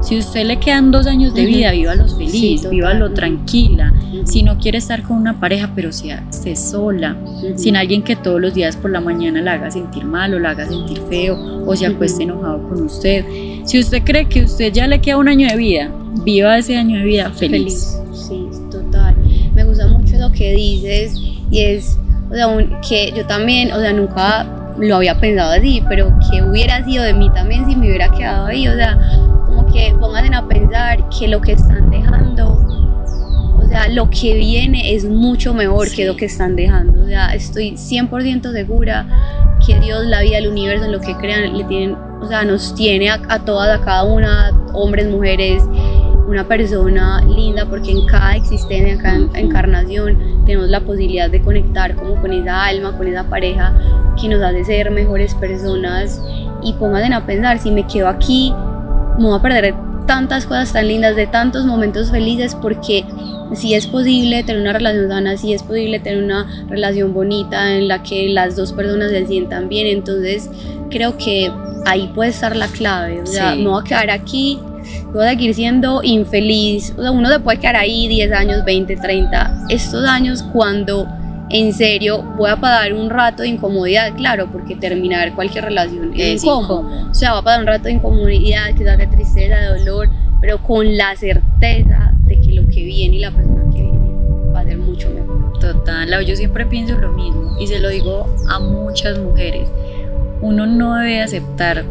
Si 0.00 0.16
a 0.16 0.20
usted 0.20 0.46
le 0.46 0.58
quedan 0.58 0.90
dos 0.90 1.06
años 1.06 1.34
de 1.34 1.44
vida, 1.44 1.72
viva 1.72 1.94
los 1.94 2.16
feliz, 2.16 2.68
viva 2.70 2.94
lo 2.94 3.12
tranquila. 3.12 3.92
Si 4.24 4.42
no 4.42 4.58
quiere 4.58 4.78
estar 4.78 5.02
con 5.02 5.16
una 5.16 5.40
pareja, 5.40 5.72
pero 5.74 5.92
sea, 5.92 6.24
esté 6.30 6.54
sola, 6.54 7.16
sin 7.56 7.76
alguien 7.76 8.02
que 8.02 8.14
todos 8.14 8.40
los 8.40 8.54
días 8.54 8.76
por 8.76 8.90
la 8.90 9.00
mañana 9.00 9.42
la 9.42 9.54
haga 9.54 9.70
sentir 9.70 10.04
mal 10.04 10.34
o 10.34 10.38
la 10.38 10.50
haga 10.50 10.66
sentir 10.66 11.00
feo 11.08 11.64
o 11.66 11.74
se 11.74 11.86
acueste 11.86 12.22
enojado 12.22 12.62
con 12.68 12.82
usted. 12.82 13.24
Si 13.64 13.78
usted 13.78 14.02
cree 14.04 14.28
que 14.28 14.44
usted 14.44 14.72
ya 14.72 14.86
le 14.86 15.00
queda 15.00 15.16
un 15.16 15.28
año 15.28 15.48
de 15.48 15.56
vida, 15.56 15.90
viva 16.24 16.56
ese 16.56 16.76
año 16.76 16.98
de 16.98 17.04
vida 17.04 17.30
feliz. 17.30 17.98
feliz. 17.98 18.28
Sí, 18.28 18.46
total. 18.70 19.16
Me 19.54 19.64
gusta 19.64 19.88
mucho 19.88 20.16
lo 20.16 20.30
que 20.30 20.52
dices 20.54 21.20
y 21.50 21.60
es 21.60 21.98
o 22.30 22.34
sea, 22.34 22.46
que 22.86 23.12
yo 23.16 23.26
también, 23.26 23.72
o 23.72 23.80
sea, 23.80 23.92
nunca 23.92 24.46
lo 24.78 24.96
había 24.96 25.18
pensado 25.18 25.52
así, 25.52 25.82
pero 25.88 26.12
que 26.30 26.42
hubiera 26.42 26.84
sido 26.84 27.02
de 27.04 27.14
mí 27.14 27.30
también 27.30 27.68
si 27.68 27.74
me 27.74 27.88
hubiera 27.88 28.10
quedado 28.10 28.46
ahí, 28.46 28.68
o 28.68 28.74
sea, 28.74 28.98
como 29.46 29.66
que 29.66 29.94
pongan 29.98 30.34
a 30.34 30.46
pensar 30.46 31.08
que 31.08 31.28
lo 31.28 31.40
que 31.40 31.52
están 31.52 31.90
dejando, 31.90 32.48
o 33.56 33.66
sea, 33.68 33.88
lo 33.88 34.08
que 34.10 34.34
viene 34.34 34.94
es 34.94 35.04
mucho 35.04 35.54
mejor 35.54 35.90
que 35.90 36.06
lo 36.06 36.16
que 36.16 36.26
están 36.26 36.54
dejando, 36.54 37.02
o 37.02 37.06
sea, 37.06 37.34
estoy 37.34 37.72
100% 37.72 38.52
segura 38.52 39.06
que 39.66 39.78
Dios, 39.80 40.04
la 40.06 40.20
vida, 40.20 40.38
el 40.38 40.48
universo, 40.48 40.88
lo 40.88 41.00
que 41.00 41.16
crean, 41.16 41.56
le 41.56 41.64
tienen, 41.64 41.96
o 42.20 42.28
sea, 42.28 42.44
nos 42.44 42.74
tiene 42.74 43.10
a, 43.10 43.20
a 43.28 43.44
todas, 43.44 43.80
a 43.80 43.84
cada 43.84 44.04
una, 44.04 44.52
hombres, 44.74 45.08
mujeres, 45.08 45.62
una 46.28 46.46
persona 46.46 47.22
linda 47.22 47.64
porque 47.64 47.90
en 47.90 48.04
cada 48.06 48.36
existencia, 48.36 48.92
en 48.92 48.98
cada 48.98 49.40
encarnación 49.40 50.44
tenemos 50.44 50.68
la 50.68 50.80
posibilidad 50.80 51.30
de 51.30 51.40
conectar 51.40 51.96
como 51.96 52.20
con 52.20 52.34
esa 52.34 52.66
alma, 52.66 52.96
con 52.98 53.08
esa 53.08 53.24
pareja 53.24 53.74
que 54.20 54.28
nos 54.28 54.42
hace 54.42 54.62
ser 54.64 54.90
mejores 54.90 55.34
personas. 55.34 56.20
Y 56.62 56.74
pónganse 56.74 57.14
a 57.14 57.24
pensar, 57.24 57.58
si 57.58 57.70
me 57.70 57.86
quedo 57.86 58.08
aquí, 58.08 58.52
me 59.18 59.24
voy 59.24 59.38
a 59.38 59.42
perder 59.42 59.74
tantas 60.06 60.44
cosas 60.44 60.72
tan 60.72 60.86
lindas, 60.86 61.16
de 61.16 61.26
tantos 61.26 61.64
momentos 61.64 62.10
felices 62.10 62.54
porque 62.54 63.06
si 63.54 63.74
es 63.74 63.86
posible 63.86 64.42
tener 64.44 64.60
una 64.60 64.74
relación 64.74 65.08
sana, 65.08 65.38
si 65.38 65.54
es 65.54 65.62
posible 65.62 65.98
tener 65.98 66.22
una 66.22 66.46
relación 66.68 67.14
bonita 67.14 67.74
en 67.74 67.88
la 67.88 68.02
que 68.02 68.28
las 68.28 68.54
dos 68.54 68.74
personas 68.74 69.10
se 69.10 69.26
sientan 69.26 69.70
bien, 69.70 69.86
entonces 69.86 70.50
creo 70.90 71.16
que 71.16 71.50
ahí 71.86 72.10
puede 72.14 72.30
estar 72.30 72.54
la 72.54 72.68
clave, 72.68 73.22
o 73.22 73.26
sea, 73.26 73.54
me 73.54 73.68
voy 73.68 73.80
a 73.80 73.84
quedar 73.84 74.10
aquí 74.10 74.58
voy 75.12 75.26
a 75.26 75.30
seguir 75.30 75.54
siendo 75.54 76.02
infeliz. 76.02 76.94
O 76.96 77.02
sea, 77.02 77.10
uno 77.10 77.28
se 77.28 77.40
puede 77.40 77.58
quedar 77.58 77.76
ahí 77.76 78.08
10 78.08 78.32
años, 78.32 78.64
20, 78.64 78.96
30. 78.96 79.66
Estos 79.68 80.04
años 80.06 80.42
cuando 80.52 81.06
en 81.50 81.72
serio 81.72 82.22
voy 82.36 82.50
a 82.50 82.56
pasar 82.56 82.92
un 82.92 83.08
rato 83.10 83.42
de 83.42 83.48
incomodidad, 83.48 84.14
claro, 84.14 84.48
porque 84.52 84.74
terminar 84.74 85.34
cualquier 85.34 85.64
relación 85.64 86.12
es, 86.14 86.44
incómodo. 86.44 87.08
O 87.10 87.14
sea, 87.14 87.32
va 87.32 87.38
a 87.38 87.42
pasar 87.42 87.60
un 87.60 87.66
rato 87.66 87.84
de 87.84 87.92
incomodidad, 87.92 88.74
quizás 88.76 88.98
de 88.98 89.06
tristeza, 89.06 89.56
de 89.56 89.78
dolor, 89.78 90.10
pero 90.40 90.62
con 90.62 90.96
la 90.96 91.16
certeza 91.16 92.12
de 92.24 92.40
que 92.40 92.52
lo 92.52 92.68
que 92.68 92.82
viene 92.82 93.16
y 93.16 93.20
la 93.20 93.30
persona 93.30 93.64
que 93.70 93.82
viene 93.82 93.98
va 94.54 94.60
a 94.60 94.64
ser 94.64 94.78
mucho 94.78 95.08
mejor. 95.10 95.58
Total, 95.58 96.24
yo 96.24 96.36
siempre 96.36 96.66
pienso 96.66 96.96
lo 96.98 97.12
mismo 97.12 97.56
y 97.58 97.66
se 97.66 97.80
lo 97.80 97.88
digo 97.88 98.26
a 98.48 98.58
muchas 98.58 99.18
mujeres. 99.18 99.70
Uno 100.40 100.66
no 100.66 100.96
debe 100.96 101.22
aceptar 101.22 101.84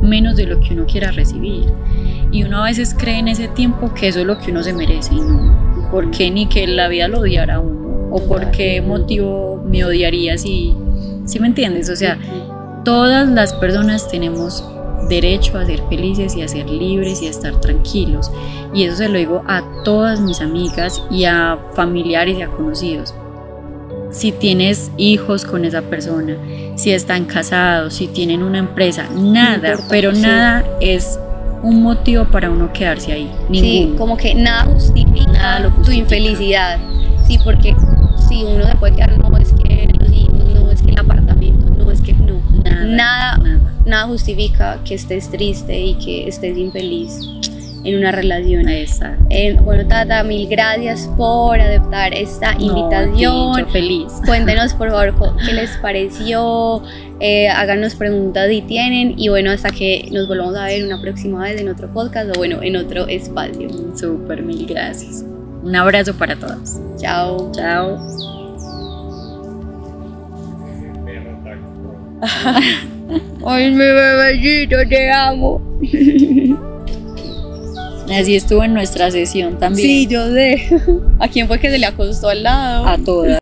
menos 0.00 0.36
de 0.36 0.46
lo 0.46 0.60
que 0.60 0.72
uno 0.72 0.86
quiera 0.86 1.10
recibir. 1.10 1.64
Y 2.32 2.44
uno 2.44 2.62
a 2.62 2.64
veces 2.64 2.94
cree 2.98 3.18
en 3.18 3.28
ese 3.28 3.48
tiempo 3.48 3.94
que 3.94 4.08
eso 4.08 4.20
es 4.20 4.26
lo 4.26 4.38
que 4.38 4.50
uno 4.50 4.62
se 4.62 4.72
merece 4.72 5.14
y 5.14 5.20
no. 5.20 5.88
¿Por 5.90 6.10
qué 6.10 6.30
ni 6.30 6.46
que 6.48 6.66
la 6.66 6.88
vida 6.88 7.08
lo 7.08 7.20
odiara 7.20 7.56
a 7.56 7.60
uno? 7.60 8.08
¿O 8.10 8.22
por 8.26 8.50
qué 8.50 8.80
motivo 8.80 9.62
me 9.66 9.84
odiaría 9.84 10.36
si... 10.38 10.76
¿Sí 11.24 11.40
me 11.40 11.48
entiendes? 11.48 11.90
O 11.90 11.96
sea, 11.96 12.18
todas 12.84 13.28
las 13.28 13.52
personas 13.52 14.08
tenemos 14.08 14.64
derecho 15.08 15.58
a 15.58 15.64
ser 15.64 15.82
felices 15.88 16.36
y 16.36 16.42
a 16.42 16.48
ser 16.48 16.68
libres 16.68 17.22
y 17.22 17.26
a 17.26 17.30
estar 17.30 17.60
tranquilos. 17.60 18.30
Y 18.74 18.84
eso 18.84 18.96
se 18.96 19.08
lo 19.08 19.18
digo 19.18 19.42
a 19.46 19.62
todas 19.84 20.20
mis 20.20 20.40
amigas 20.40 21.02
y 21.10 21.24
a 21.24 21.58
familiares 21.74 22.38
y 22.38 22.42
a 22.42 22.48
conocidos. 22.48 23.14
Si 24.10 24.32
tienes 24.32 24.90
hijos 24.96 25.44
con 25.44 25.64
esa 25.64 25.82
persona, 25.82 26.36
si 26.76 26.92
están 26.92 27.24
casados, 27.24 27.94
si 27.94 28.06
tienen 28.06 28.42
una 28.42 28.58
empresa, 28.58 29.08
nada, 29.14 29.78
pero 29.88 30.12
nada 30.12 30.64
es 30.80 31.18
un 31.66 31.82
motivo 31.82 32.24
para 32.24 32.48
uno 32.48 32.72
quedarse 32.72 33.12
ahí. 33.12 33.30
Sí, 33.50 33.94
como 33.98 34.16
que 34.16 34.34
nada 34.34 34.64
justifica, 34.64 35.72
tu 35.84 35.90
infelicidad. 35.90 36.78
Sí, 37.26 37.38
porque 37.42 37.74
si 38.28 38.44
uno 38.44 38.64
se 38.66 38.76
puede 38.76 38.94
quedar, 38.94 39.18
no 39.18 39.36
es 39.36 39.52
que 39.52 39.88
los 39.98 40.10
hijos, 40.12 40.44
no 40.54 40.70
es 40.70 40.80
que 40.80 40.92
el 40.92 40.98
apartamento, 40.98 41.68
no 41.76 41.90
es 41.90 42.00
que 42.00 42.12
no. 42.12 42.40
Nada, 42.64 42.86
nada, 42.86 43.60
nada 43.84 44.06
justifica 44.06 44.78
que 44.84 44.94
estés 44.94 45.28
triste 45.28 45.78
y 45.78 45.94
que 45.94 46.28
estés 46.28 46.56
infeliz 46.56 47.28
en 47.86 47.98
una 47.98 48.12
relación. 48.12 48.68
Exacto. 48.68 49.24
Eh, 49.30 49.56
bueno, 49.62 49.86
Tata, 49.86 50.22
mil 50.24 50.48
gracias 50.48 51.08
por 51.16 51.60
aceptar 51.60 52.12
esta 52.14 52.54
invitación. 52.58 53.68
feliz. 53.70 54.12
Cuéntenos, 54.26 54.74
por 54.74 54.90
favor, 54.90 55.36
qué 55.44 55.52
les 55.52 55.76
pareció. 55.82 56.82
Eh, 57.20 57.48
háganos 57.48 57.94
preguntas 57.94 58.48
si 58.48 58.62
tienen. 58.62 59.14
Y 59.16 59.28
bueno, 59.28 59.50
hasta 59.50 59.70
que 59.70 60.08
nos 60.12 60.26
volvamos 60.28 60.56
a 60.56 60.64
ver 60.64 60.84
una 60.84 61.00
próxima 61.00 61.42
vez 61.42 61.60
en 61.60 61.68
otro 61.68 61.88
podcast 61.88 62.30
o 62.36 62.38
bueno, 62.38 62.62
en 62.62 62.76
otro 62.76 63.06
espacio. 63.06 63.68
Súper, 63.96 64.42
mil 64.42 64.66
gracias. 64.66 65.24
Un 65.62 65.74
abrazo 65.74 66.14
para 66.14 66.36
todos. 66.36 66.78
Chao. 66.98 67.50
Chao. 67.52 67.98
Ay, 73.46 73.70
mi 73.70 73.76
bebecito, 73.78 74.76
te 74.88 75.10
amo. 75.12 75.60
Así 78.10 78.36
estuvo 78.36 78.62
en 78.64 78.74
nuestra 78.74 79.10
sesión 79.10 79.58
también. 79.58 79.88
Sí, 79.88 80.06
yo 80.06 80.26
sé. 80.32 80.68
¿A 81.18 81.28
quién 81.28 81.46
fue 81.46 81.58
que 81.58 81.70
se 81.70 81.78
le 81.78 81.86
acostó 81.86 82.28
al 82.28 82.42
lado? 82.42 82.86
A 82.86 82.98
todas. 82.98 83.30